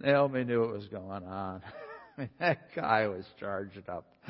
Naomi 0.00 0.44
knew 0.44 0.60
what 0.60 0.72
was 0.72 0.88
going 0.88 1.24
on. 1.24 1.62
Mean, 2.20 2.28
that 2.38 2.74
guy 2.76 3.06
was 3.06 3.24
charged 3.38 3.88
up. 3.88 4.06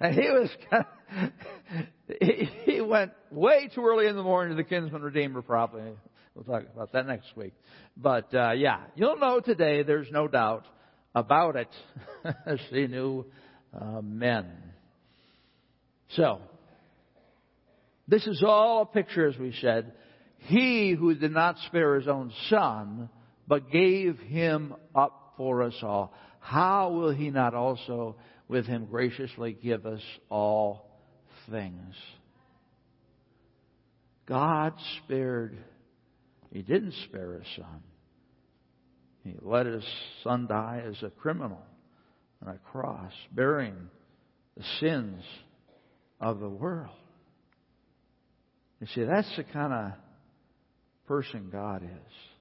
and 0.00 0.14
he 0.14 0.30
was 0.30 0.48
kind 0.70 0.84
of, 1.20 1.84
he, 2.20 2.48
he 2.64 2.80
went 2.80 3.12
way 3.30 3.70
too 3.74 3.84
early 3.84 4.06
in 4.06 4.16
the 4.16 4.22
morning 4.22 4.56
to 4.56 4.62
the 4.62 4.68
kinsman 4.68 5.02
redeemer 5.02 5.42
probably. 5.42 5.82
We'll 6.34 6.44
talk 6.44 6.64
about 6.72 6.92
that 6.92 7.06
next 7.06 7.36
week. 7.36 7.52
But 7.96 8.34
uh, 8.34 8.52
yeah, 8.52 8.84
you'll 8.94 9.18
know 9.18 9.40
today. 9.40 9.82
There's 9.82 10.10
no 10.10 10.28
doubt 10.28 10.64
about 11.14 11.56
it. 11.56 11.68
she 12.70 12.86
knew 12.86 13.26
uh, 13.78 14.00
men. 14.00 14.46
So 16.16 16.40
this 18.06 18.26
is 18.26 18.42
all 18.46 18.82
a 18.82 18.86
picture, 18.86 19.28
as 19.28 19.36
we 19.36 19.52
said. 19.60 19.92
He 20.38 20.96
who 20.98 21.14
did 21.14 21.32
not 21.32 21.56
spare 21.66 21.96
his 21.96 22.08
own 22.08 22.32
son, 22.48 23.10
but 23.46 23.70
gave 23.70 24.18
him 24.20 24.74
up 24.94 25.34
for 25.36 25.62
us 25.62 25.74
all, 25.82 26.12
how 26.48 26.92
will 26.92 27.10
he 27.10 27.28
not 27.28 27.52
also 27.52 28.16
with 28.48 28.64
him 28.64 28.86
graciously 28.86 29.52
give 29.52 29.84
us 29.84 30.00
all 30.30 30.88
things? 31.50 31.94
God 34.24 34.72
spared, 35.04 35.58
he 36.50 36.62
didn't 36.62 36.94
spare 37.04 37.34
his 37.34 37.46
son. 37.54 37.82
He 39.24 39.34
let 39.42 39.66
his 39.66 39.84
son 40.24 40.46
die 40.46 40.82
as 40.86 41.02
a 41.02 41.10
criminal 41.10 41.60
on 42.40 42.54
a 42.54 42.58
cross, 42.70 43.12
bearing 43.30 43.76
the 44.56 44.64
sins 44.80 45.22
of 46.18 46.40
the 46.40 46.48
world. 46.48 46.96
You 48.80 48.86
see, 48.94 49.04
that's 49.04 49.36
the 49.36 49.44
kind 49.44 49.74
of 49.74 49.92
person 51.06 51.50
God 51.52 51.82
is. 51.82 52.37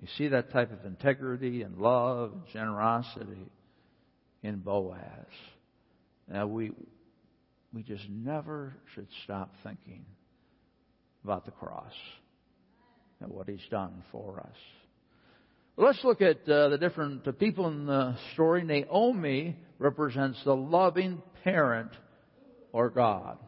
We 0.00 0.08
see 0.18 0.28
that 0.28 0.52
type 0.52 0.72
of 0.72 0.84
integrity 0.84 1.62
and 1.62 1.78
love 1.78 2.32
and 2.32 2.42
generosity 2.52 3.50
in 4.42 4.58
Boaz. 4.58 5.26
Now 6.28 6.46
we 6.46 6.72
we 7.72 7.82
just 7.82 8.08
never 8.08 8.74
should 8.94 9.08
stop 9.24 9.52
thinking 9.62 10.04
about 11.24 11.44
the 11.44 11.50
cross 11.50 11.92
and 13.20 13.30
what 13.30 13.48
he's 13.48 13.66
done 13.70 14.02
for 14.12 14.40
us. 14.40 14.56
Let's 15.76 16.02
look 16.04 16.22
at 16.22 16.48
uh, 16.48 16.70
the 16.70 16.78
different 16.78 17.38
people 17.38 17.68
in 17.68 17.84
the 17.84 18.16
story. 18.32 18.64
Naomi 18.64 19.56
represents 19.78 20.42
the 20.44 20.56
loving 20.56 21.20
parent 21.44 21.90
or 22.72 22.88
God. 22.88 23.38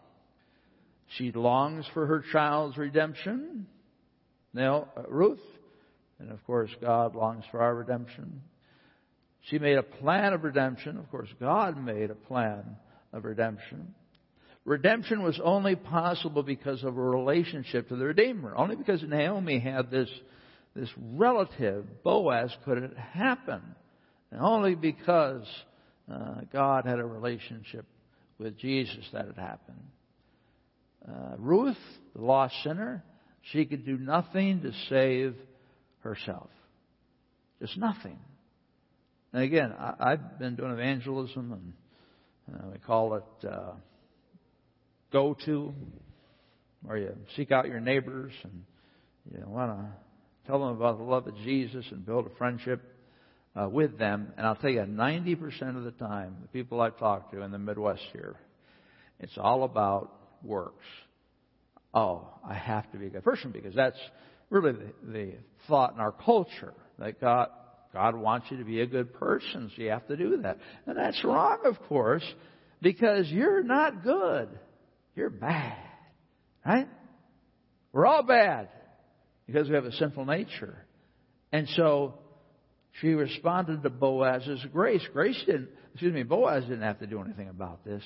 She 1.17 1.33
longs 1.33 1.87
for 1.95 2.05
her 2.07 2.23
child's 2.33 2.77
redemption. 2.77 3.67
Now, 4.53 4.89
Ruth, 5.09 5.41
and 6.19 6.31
of 6.31 6.45
course, 6.47 6.71
God 6.81 7.15
longs 7.15 7.45
for 7.51 7.61
our 7.61 7.75
redemption. 7.75 8.41
She 9.43 9.59
made 9.59 9.79
a 9.79 9.83
plan 9.83 10.33
of 10.33 10.45
redemption. 10.45 10.99
Of 10.99 11.11
course, 11.11 11.29
God 11.41 11.83
made 11.83 12.11
a 12.11 12.15
plan 12.15 12.77
of 13.13 13.25
redemption. 13.25 13.95
Redemption 14.65 15.23
was 15.23 15.41
only 15.43 15.77
possible 15.77 16.43
because 16.43 16.83
of 16.83 16.97
a 16.97 17.01
relationship 17.01 17.89
to 17.89 17.97
the 17.97 18.05
Redeemer. 18.05 18.55
Only 18.57 18.77
because 18.77 19.03
Naomi 19.03 19.59
had 19.59 19.91
this, 19.91 20.11
this 20.75 20.91
relative, 20.97 21.87
Boaz, 22.03 22.55
could 22.65 22.79
it 22.79 22.97
happen. 22.97 23.63
And 24.31 24.43
only 24.43 24.75
because 24.75 25.47
uh, 26.13 26.43
God 26.53 26.85
had 26.85 26.99
a 26.99 27.05
relationship 27.05 27.87
with 28.39 28.59
Jesus 28.59 29.09
that 29.13 29.27
it 29.27 29.39
happened. 29.39 29.79
Uh, 31.09 31.37
Ruth, 31.39 31.79
the 32.15 32.23
lost 32.23 32.55
sinner, 32.63 33.03
she 33.53 33.65
could 33.65 33.87
do 33.87 33.97
nothing 33.97 34.61
to 34.63 34.73
save 34.91 35.35
herself. 36.01 36.51
Just 37.61 37.77
nothing. 37.77 38.19
And 39.33 39.43
again, 39.43 39.75
I, 39.79 40.11
have 40.11 40.39
been 40.39 40.57
doing 40.57 40.73
evangelism, 40.73 41.53
and 41.53 42.57
uh, 42.57 42.67
we 42.73 42.79
call 42.79 43.15
it 43.15 43.47
uh, 43.47 43.73
go 45.13 45.37
to, 45.45 45.75
where 46.83 46.97
you 46.97 47.17
seek 47.37 47.51
out 47.51 47.67
your 47.67 47.81
neighbors 47.81 48.33
and 48.45 48.65
you 49.31 49.43
want 49.47 49.73
to 49.73 49.87
tell 50.47 50.61
them 50.61 50.77
about 50.77 50.99
the 50.99 51.05
love 51.05 51.27
of 51.27 51.37
Jesus 51.39 51.85
and 51.91 52.07
build 52.07 52.27
a 52.27 52.31
friendship 52.39 52.81
uh, 53.55 53.69
with 53.69 53.99
them. 53.99 54.33
And 54.37 54.47
I'll 54.47 54.57
tell 54.57 54.71
you, 54.71 54.81
90% 54.81 55.77
of 55.77 55.85
the 55.85 55.91
time, 55.93 56.37
the 56.41 56.49
people 56.49 56.81
I've 56.81 56.99
talked 56.99 57.33
to 57.33 57.43
in 57.43 57.51
the 57.51 57.59
Midwest 57.59 58.03
here, 58.13 58.37
it's 59.21 59.37
all 59.37 59.65
about 59.65 60.13
works. 60.43 60.87
Oh, 61.93 62.29
I 62.49 62.55
have 62.55 62.91
to 62.93 62.99
be 62.99 63.07
a 63.07 63.11
good 63.11 63.25
person 63.25 63.51
because 63.51 63.75
that's 63.75 63.99
really 64.51 64.73
the, 64.73 65.13
the 65.13 65.33
thought 65.67 65.95
in 65.95 66.01
our 66.01 66.13
culture 66.13 66.75
that 66.99 67.21
God, 67.21 67.49
God 67.93 68.17
wants 68.17 68.47
you 68.51 68.59
to 68.59 68.65
be 68.65 68.81
a 68.81 68.87
good 68.87 69.13
person, 69.15 69.71
so 69.75 69.83
you 69.83 69.91
have 69.91 70.07
to 70.09 70.17
do 70.17 70.37
that. 70.43 70.59
And 70.87 70.97
that's 70.97 71.23
wrong, 71.25 71.59
of 71.65 71.79
course, 71.89 72.25
because 72.81 73.29
you're 73.29 73.63
not 73.63 74.03
good. 74.03 74.49
You're 75.15 75.31
bad. 75.31 75.77
Right? 76.65 76.89
We're 77.93 78.07
all 78.07 78.23
bad 78.23 78.69
because 79.47 79.69
we 79.69 79.75
have 79.75 79.85
a 79.85 79.93
sinful 79.93 80.27
nature. 80.27 80.85
And 81.53 81.69
so 81.71 82.15
she 83.01 83.09
responded 83.09 83.83
to 83.83 83.91
Boaz's 83.91 84.65
grace. 84.73 85.03
Grace 85.13 85.41
didn't, 85.47 85.69
excuse 85.93 86.13
me, 86.13 86.23
Boaz 86.23 86.65
didn't 86.65 86.83
have 86.83 86.99
to 86.99 87.07
do 87.07 87.21
anything 87.23 87.49
about 87.49 87.85
this, 87.85 88.03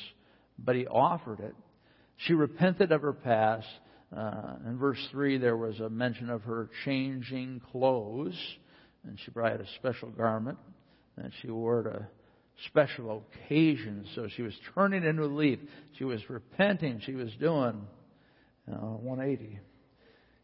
but 0.58 0.76
he 0.76 0.86
offered 0.86 1.40
it. 1.40 1.54
She 2.18 2.34
repented 2.34 2.92
of 2.92 3.02
her 3.02 3.12
past. 3.12 3.66
Uh, 4.16 4.56
in 4.66 4.78
verse 4.78 4.98
3, 5.10 5.38
there 5.38 5.56
was 5.56 5.80
a 5.80 5.88
mention 5.88 6.28
of 6.28 6.42
her 6.42 6.68
changing 6.84 7.60
clothes, 7.70 8.38
and 9.04 9.18
she 9.24 9.30
probably 9.30 9.52
had 9.52 9.60
a 9.60 9.70
special 9.76 10.10
garment 10.10 10.58
that 11.16 11.30
she 11.40 11.50
wore 11.50 11.82
to 11.82 12.06
special 12.66 13.24
occasions. 13.46 14.06
So 14.14 14.28
she 14.36 14.42
was 14.42 14.54
turning 14.74 15.04
into 15.04 15.24
a 15.24 15.26
leaf. 15.26 15.58
She 15.98 16.04
was 16.04 16.20
repenting. 16.28 17.00
She 17.04 17.14
was 17.14 17.30
doing 17.40 17.86
know, 18.66 19.00
180. 19.02 19.58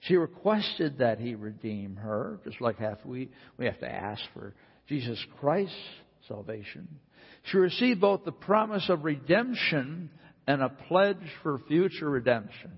She 0.00 0.16
requested 0.16 0.98
that 0.98 1.18
he 1.18 1.34
redeem 1.34 1.96
her, 1.96 2.38
just 2.44 2.60
like 2.60 2.78
have 2.78 2.98
we, 3.04 3.30
we 3.56 3.66
have 3.66 3.80
to 3.80 3.90
ask 3.90 4.22
for 4.32 4.54
Jesus 4.88 5.18
Christ's 5.40 5.74
salvation. 6.28 6.88
She 7.50 7.56
received 7.56 8.00
both 8.00 8.24
the 8.24 8.32
promise 8.32 8.88
of 8.88 9.04
redemption 9.04 10.10
and 10.46 10.62
a 10.62 10.68
pledge 10.68 11.16
for 11.42 11.60
future 11.66 12.08
redemption. 12.08 12.72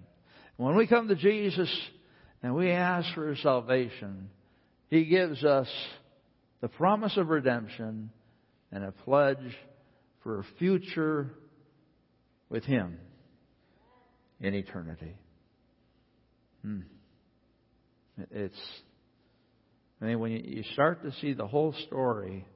When 0.61 0.77
we 0.77 0.87
come 0.87 1.09
to 1.09 1.15
Jesus 1.15 1.75
and 2.43 2.55
we 2.55 2.71
ask 2.71 3.15
for 3.15 3.35
salvation, 3.37 4.29
He 4.91 5.07
gives 5.07 5.43
us 5.43 5.69
the 6.61 6.69
promise 6.69 7.17
of 7.17 7.31
redemption 7.31 8.11
and 8.71 8.85
a 8.85 8.93
pledge 8.93 9.39
for 10.23 10.41
a 10.41 10.45
future 10.59 11.31
with 12.51 12.63
Him 12.65 12.99
in 14.39 14.53
eternity. 14.53 15.17
Hmm. 16.61 16.81
It's, 18.31 18.61
I 20.03 20.05
mean, 20.05 20.21
when 20.21 20.33
you 20.33 20.63
start 20.75 21.03
to 21.05 21.13
see 21.23 21.33
the 21.33 21.47
whole 21.47 21.75
story 21.87 22.47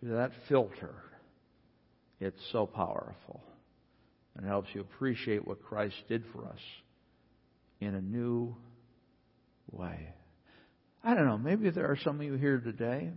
through 0.00 0.16
that 0.16 0.32
filter, 0.50 0.96
it's 2.20 2.42
so 2.52 2.66
powerful 2.66 3.42
and 4.36 4.44
helps 4.44 4.68
you 4.74 4.82
appreciate 4.82 5.48
what 5.48 5.62
Christ 5.62 5.96
did 6.06 6.24
for 6.34 6.44
us 6.44 6.60
in 7.80 7.94
a 7.94 8.00
new 8.00 8.54
way. 9.70 10.14
I 11.02 11.14
don't 11.14 11.26
know, 11.26 11.38
maybe 11.38 11.70
there 11.70 11.86
are 11.86 11.98
some 12.04 12.16
of 12.16 12.26
you 12.26 12.34
here 12.34 12.58
today, 12.58 13.10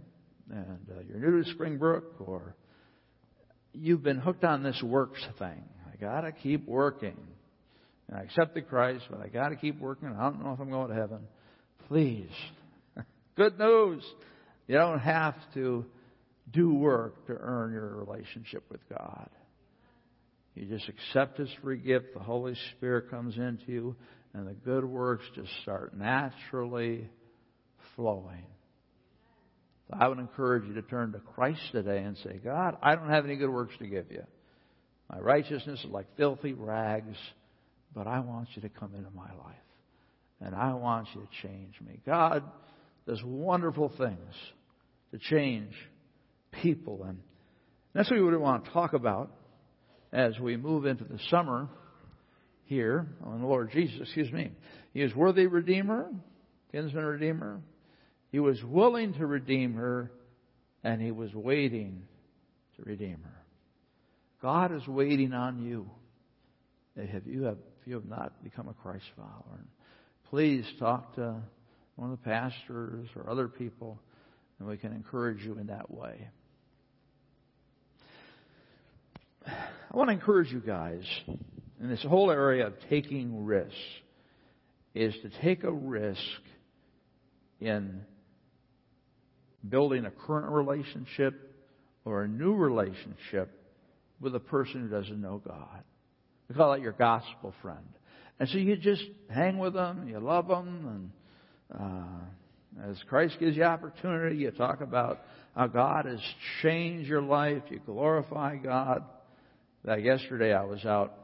and 0.50 0.88
uh, 0.90 1.02
you're 1.08 1.20
new 1.20 1.44
to 1.44 1.50
Springbrook, 1.52 2.22
or 2.22 2.56
you've 3.74 4.04
been 4.04 4.20
hooked 4.20 4.44
on 4.44 4.64
this 4.64 4.82
works 4.82 5.24
thing. 5.38 5.64
I 5.92 5.96
gotta 6.00 6.32
keep 6.32 6.68
working. 6.68 7.18
And 8.08 8.18
I 8.18 8.22
accepted 8.22 8.68
Christ, 8.68 9.06
but 9.10 9.22
I 9.22 9.28
gotta 9.28 9.56
keep 9.56 9.80
working. 9.80 10.10
I 10.10 10.24
don't 10.24 10.44
know 10.44 10.54
if 10.54 10.60
I'm 10.60 10.70
going 10.70 10.90
to 10.90 10.96
heaven. 10.96 11.20
Please. 11.88 12.30
Good 13.36 13.58
news. 13.60 14.04
You 14.68 14.76
don't 14.76 15.00
have 15.00 15.36
to 15.56 15.86
do 16.52 16.74
work 16.74 17.28
to 17.28 17.34
earn 17.34 17.74
your 17.74 17.96
relationship 17.96 18.64
with 18.70 18.82
God. 18.90 19.30
You 20.56 20.66
just 20.66 20.88
accept 20.88 21.40
His 21.40 21.50
free 21.62 21.78
gift. 21.78 22.14
The 22.14 22.20
Holy 22.20 22.56
Spirit 22.72 23.10
comes 23.10 23.36
into 23.36 23.64
you, 23.68 23.96
and 24.34 24.48
the 24.48 24.54
good 24.54 24.86
works 24.86 25.24
just 25.36 25.52
start 25.62 25.96
naturally 25.96 27.10
flowing. 27.96 28.46
So 29.88 29.98
I 30.00 30.08
would 30.08 30.20
encourage 30.20 30.66
you 30.66 30.74
to 30.76 30.82
turn 30.82 31.12
to 31.12 31.20
Christ 31.20 31.62
today 31.72 32.00
and 32.00 32.18
say, 32.18 32.40
God, 32.44 32.78
I 32.82 32.96
don't 32.96 33.10
have 33.10 33.26
any 33.26 33.36
good 33.36 33.50
works 33.50 33.74
to 33.80 33.88
give 33.88 34.12
you. 34.12 34.24
My 35.12 35.20
righteousness 35.20 35.80
is 35.84 35.92
like 35.92 36.08
filthy 36.18 36.54
rags, 36.54 37.18
but 37.94 38.08
I 38.08 38.20
want 38.22 38.48
you 38.56 38.62
to 38.64 38.70
come 38.70 38.96
into 38.96 39.12
my 39.12 39.32
life. 39.34 39.56
And 40.42 40.56
I 40.56 40.74
want 40.74 41.08
you 41.14 41.22
to 41.22 41.48
change 41.48 41.76
me. 41.86 42.00
God 42.06 42.44
does 43.08 43.22
wonderful 43.24 43.92
things 43.98 44.34
to 45.12 45.20
change 45.20 45.74
people. 46.64 47.04
And 47.04 47.20
that's 47.94 48.10
what 48.10 48.18
we 48.18 48.26
would 48.26 48.38
want 48.40 48.66
to 48.66 48.72
talk 48.72 48.94
about 48.94 49.32
as 50.12 50.40
we 50.40 50.58
move 50.58 50.86
into 50.86 51.04
the 51.04 51.20
summer 51.30 51.70
here 52.66 53.08
on 53.24 53.42
the 53.42 53.48
Lord 53.48 53.72
Jesus, 53.72 54.00
excuse 54.02 54.32
me. 54.32 54.52
He 54.94 55.02
is 55.02 55.14
worthy 55.16 55.48
Redeemer, 55.48 56.10
kinsman 56.72 57.04
Redeemer. 57.04 57.62
He 58.32 58.40
was 58.40 58.64
willing 58.64 59.14
to 59.16 59.26
redeem 59.26 59.76
her, 59.76 60.12
and 60.84 61.02
he 61.02 61.12
was 61.12 61.34
waiting 61.34 62.04
to 62.78 62.84
redeem 62.84 63.20
her. 63.24 63.44
God 64.42 64.74
is 64.76 64.86
waiting 64.88 65.34
on 65.34 65.64
you. 65.64 65.90
If 66.96 67.26
you 67.26 67.44
have, 67.44 67.58
if 67.82 67.88
you 67.88 67.96
have 67.96 68.06
not 68.06 68.44
become 68.44 68.68
a 68.68 68.74
Christ 68.74 69.06
follower, 69.16 69.66
please 70.30 70.66
talk 70.80 71.16
to 71.16 71.36
one 71.96 72.12
of 72.12 72.20
the 72.20 72.24
pastors 72.24 73.08
or 73.16 73.30
other 73.30 73.48
people, 73.48 74.00
and 74.60 74.68
we 74.68 74.78
can 74.78 74.94
encourage 74.94 75.44
you 75.44 75.58
in 75.58 75.68
that 75.68 75.92
way. 75.92 76.28
I 79.46 79.98
want 79.98 80.10
to 80.10 80.14
encourage 80.14 80.52
you 80.52 80.60
guys 80.60 81.04
in 81.84 81.90
this 81.90 82.02
whole 82.04 82.32
area 82.32 82.66
of 82.66 82.74
taking 82.90 83.46
risks 83.46 83.76
is 84.96 85.14
to 85.22 85.30
take 85.42 85.66
a 85.66 85.72
risk 85.72 86.22
in 87.60 88.02
building 89.68 90.06
a 90.06 90.12
current 90.12 90.50
relationship 90.50 91.54
or 92.06 92.24
a 92.24 92.28
new 92.28 92.54
relationship 92.54 93.52
with 94.22 94.34
a 94.34 94.40
person 94.40 94.82
who 94.82 94.88
doesn't 94.88 95.22
know 95.22 95.42
God. 95.46 95.84
We 96.48 96.56
call 96.56 96.72
that 96.72 96.82
your 96.82 96.94
gospel 96.94 97.54
friend. 97.62 97.86
And 98.40 98.48
so 98.48 98.58
you 98.58 98.78
just 98.78 99.04
hang 99.30 99.58
with 99.58 99.74
them, 99.74 100.08
you 100.08 100.20
love 100.20 100.48
them, 100.48 101.12
and 101.72 101.82
uh, 101.82 102.90
as 102.90 102.98
Christ 103.10 103.36
gives 103.42 103.58
you 103.58 103.64
opportunity, 103.64 104.38
you 104.38 104.52
talk 104.52 104.80
about 104.80 105.20
how 105.54 105.68
God 105.68 106.06
has 106.06 106.22
changed 106.62 107.10
your 107.10 107.22
life, 107.22 107.64
you 107.70 107.82
glorify 107.86 108.56
God. 108.56 109.04
That 109.84 110.02
yesterday 110.02 110.54
I 110.54 110.64
was 110.64 110.86
out, 110.86 111.23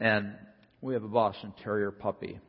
and 0.00 0.34
we 0.80 0.94
have 0.94 1.04
a 1.04 1.08
Boston 1.08 1.52
Terrier 1.62 1.90
puppy. 1.90 2.40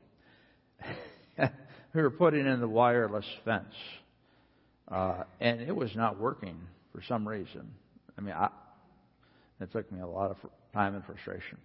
we 1.38 2.02
were 2.02 2.10
putting 2.10 2.48
in 2.48 2.60
the 2.62 2.68
wireless 2.68 3.26
fence, 3.46 3.74
uh, 4.90 5.24
and 5.40 5.62
it 5.62 5.76
was 5.76 5.92
not 5.96 6.20
working 6.20 6.58
for 6.94 7.02
some 7.08 7.28
reason. 7.28 7.70
I 8.18 8.22
mean, 8.22 8.34
I, 8.34 8.50
it 9.60 9.72
took 9.72 9.92
me 9.92 10.00
a 10.00 10.08
lot 10.08 10.32
of 10.32 10.38
time 10.74 10.96
and 10.96 11.06
frustration. 11.06 11.58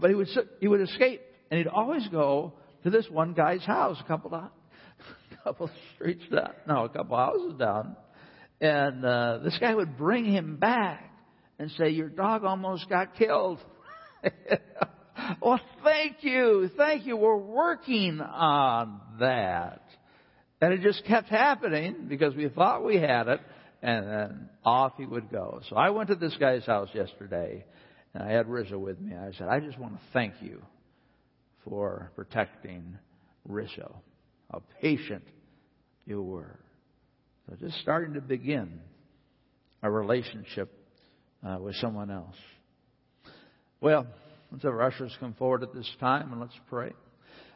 But 0.00 0.10
he 0.10 0.16
would 0.16 0.28
he 0.60 0.68
would 0.68 0.80
escape, 0.80 1.20
and 1.50 1.58
he'd 1.58 1.66
always 1.66 2.06
go 2.08 2.54
to 2.84 2.90
this 2.90 3.06
one 3.10 3.34
guy's 3.34 3.64
house, 3.64 3.98
a 4.00 4.04
couple 4.08 4.34
of, 4.34 4.50
couple 5.44 5.70
streets 5.94 6.22
down, 6.32 6.52
no, 6.66 6.84
a 6.84 6.88
couple 6.88 7.16
houses 7.16 7.58
down, 7.58 7.96
and 8.60 9.04
uh, 9.04 9.38
this 9.42 9.56
guy 9.60 9.74
would 9.74 9.98
bring 9.98 10.24
him 10.24 10.56
back 10.56 11.12
and 11.58 11.70
say, 11.72 11.90
Your 11.90 12.08
dog 12.08 12.44
almost 12.44 12.88
got 12.88 13.16
killed. 13.16 13.58
well, 15.40 15.60
thank 15.84 16.16
you. 16.22 16.70
Thank 16.76 17.06
you. 17.06 17.16
We're 17.16 17.36
working 17.36 18.20
on 18.20 19.00
that. 19.18 19.82
And 20.60 20.74
it 20.74 20.82
just 20.82 21.04
kept 21.06 21.28
happening 21.28 22.06
because 22.08 22.34
we 22.34 22.48
thought 22.48 22.84
we 22.84 22.96
had 22.96 23.28
it, 23.28 23.40
and 23.82 24.06
then 24.06 24.48
off 24.64 24.92
he 24.98 25.06
would 25.06 25.30
go. 25.30 25.60
So 25.70 25.76
I 25.76 25.90
went 25.90 26.08
to 26.08 26.14
this 26.14 26.36
guy's 26.38 26.66
house 26.66 26.88
yesterday, 26.92 27.64
and 28.12 28.22
I 28.22 28.30
had 28.32 28.48
Rizzo 28.48 28.78
with 28.78 29.00
me. 29.00 29.14
I 29.14 29.32
said, 29.32 29.48
I 29.48 29.60
just 29.60 29.78
want 29.78 29.94
to 29.94 30.00
thank 30.12 30.34
you 30.40 30.60
for 31.64 32.12
protecting 32.14 32.98
Rizzo. 33.46 34.02
How 34.50 34.62
patient 34.82 35.24
you 36.04 36.22
were. 36.22 36.58
So 37.48 37.56
just 37.56 37.80
starting 37.80 38.14
to 38.14 38.20
begin 38.20 38.80
a 39.82 39.90
relationship 39.90 40.70
uh, 41.46 41.56
with 41.58 41.74
someone 41.76 42.10
else. 42.10 42.36
Well, 43.80 44.06
let's 44.50 44.64
have 44.64 44.78
ushers 44.78 45.16
come 45.20 45.34
forward 45.34 45.62
at 45.62 45.74
this 45.74 45.90
time 46.00 46.32
and 46.32 46.40
let's 46.40 46.58
pray. 46.68 46.92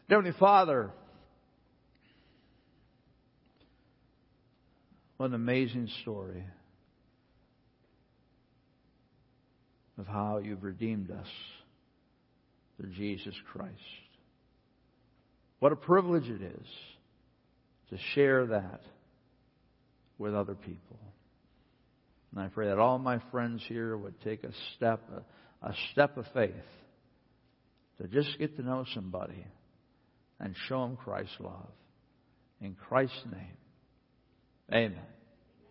Heavenly 0.09 0.32
Father, 0.38 0.90
what 5.16 5.26
an 5.26 5.34
amazing 5.34 5.88
story 6.03 6.45
of 9.99 10.07
how 10.07 10.38
you've 10.38 10.62
redeemed 10.62 11.11
us 11.11 11.26
through 12.76 12.90
Jesus 12.90 13.34
Christ. 13.53 13.72
What 15.61 15.72
a 15.72 15.76
privilege 15.76 16.28
it 16.28 16.42
is 16.42 16.66
to 17.90 17.99
share 18.14 18.47
that 18.47 18.80
with 20.18 20.34
other 20.34 20.55
people. 20.55 20.99
And 22.32 22.45
I 22.45 22.49
pray 22.49 22.68
that 22.68 22.78
all 22.78 22.99
my 22.99 23.20
friends 23.30 23.62
here 23.68 23.97
would 23.97 24.20
take 24.22 24.45
a 24.45 24.51
step, 24.76 25.01
a, 25.62 25.68
a 25.68 25.74
step 25.92 26.16
of 26.16 26.26
faith 26.34 26.53
to 28.01 28.09
just 28.09 28.38
get 28.38 28.57
to 28.57 28.62
know 28.62 28.84
somebody 28.95 29.47
and 30.40 30.55
show 30.68 30.82
them 30.82 30.97
Christ's 30.97 31.36
love. 31.40 31.70
In 32.61 32.74
Christ's 32.74 33.24
name, 33.30 33.57
amen. 34.72 34.99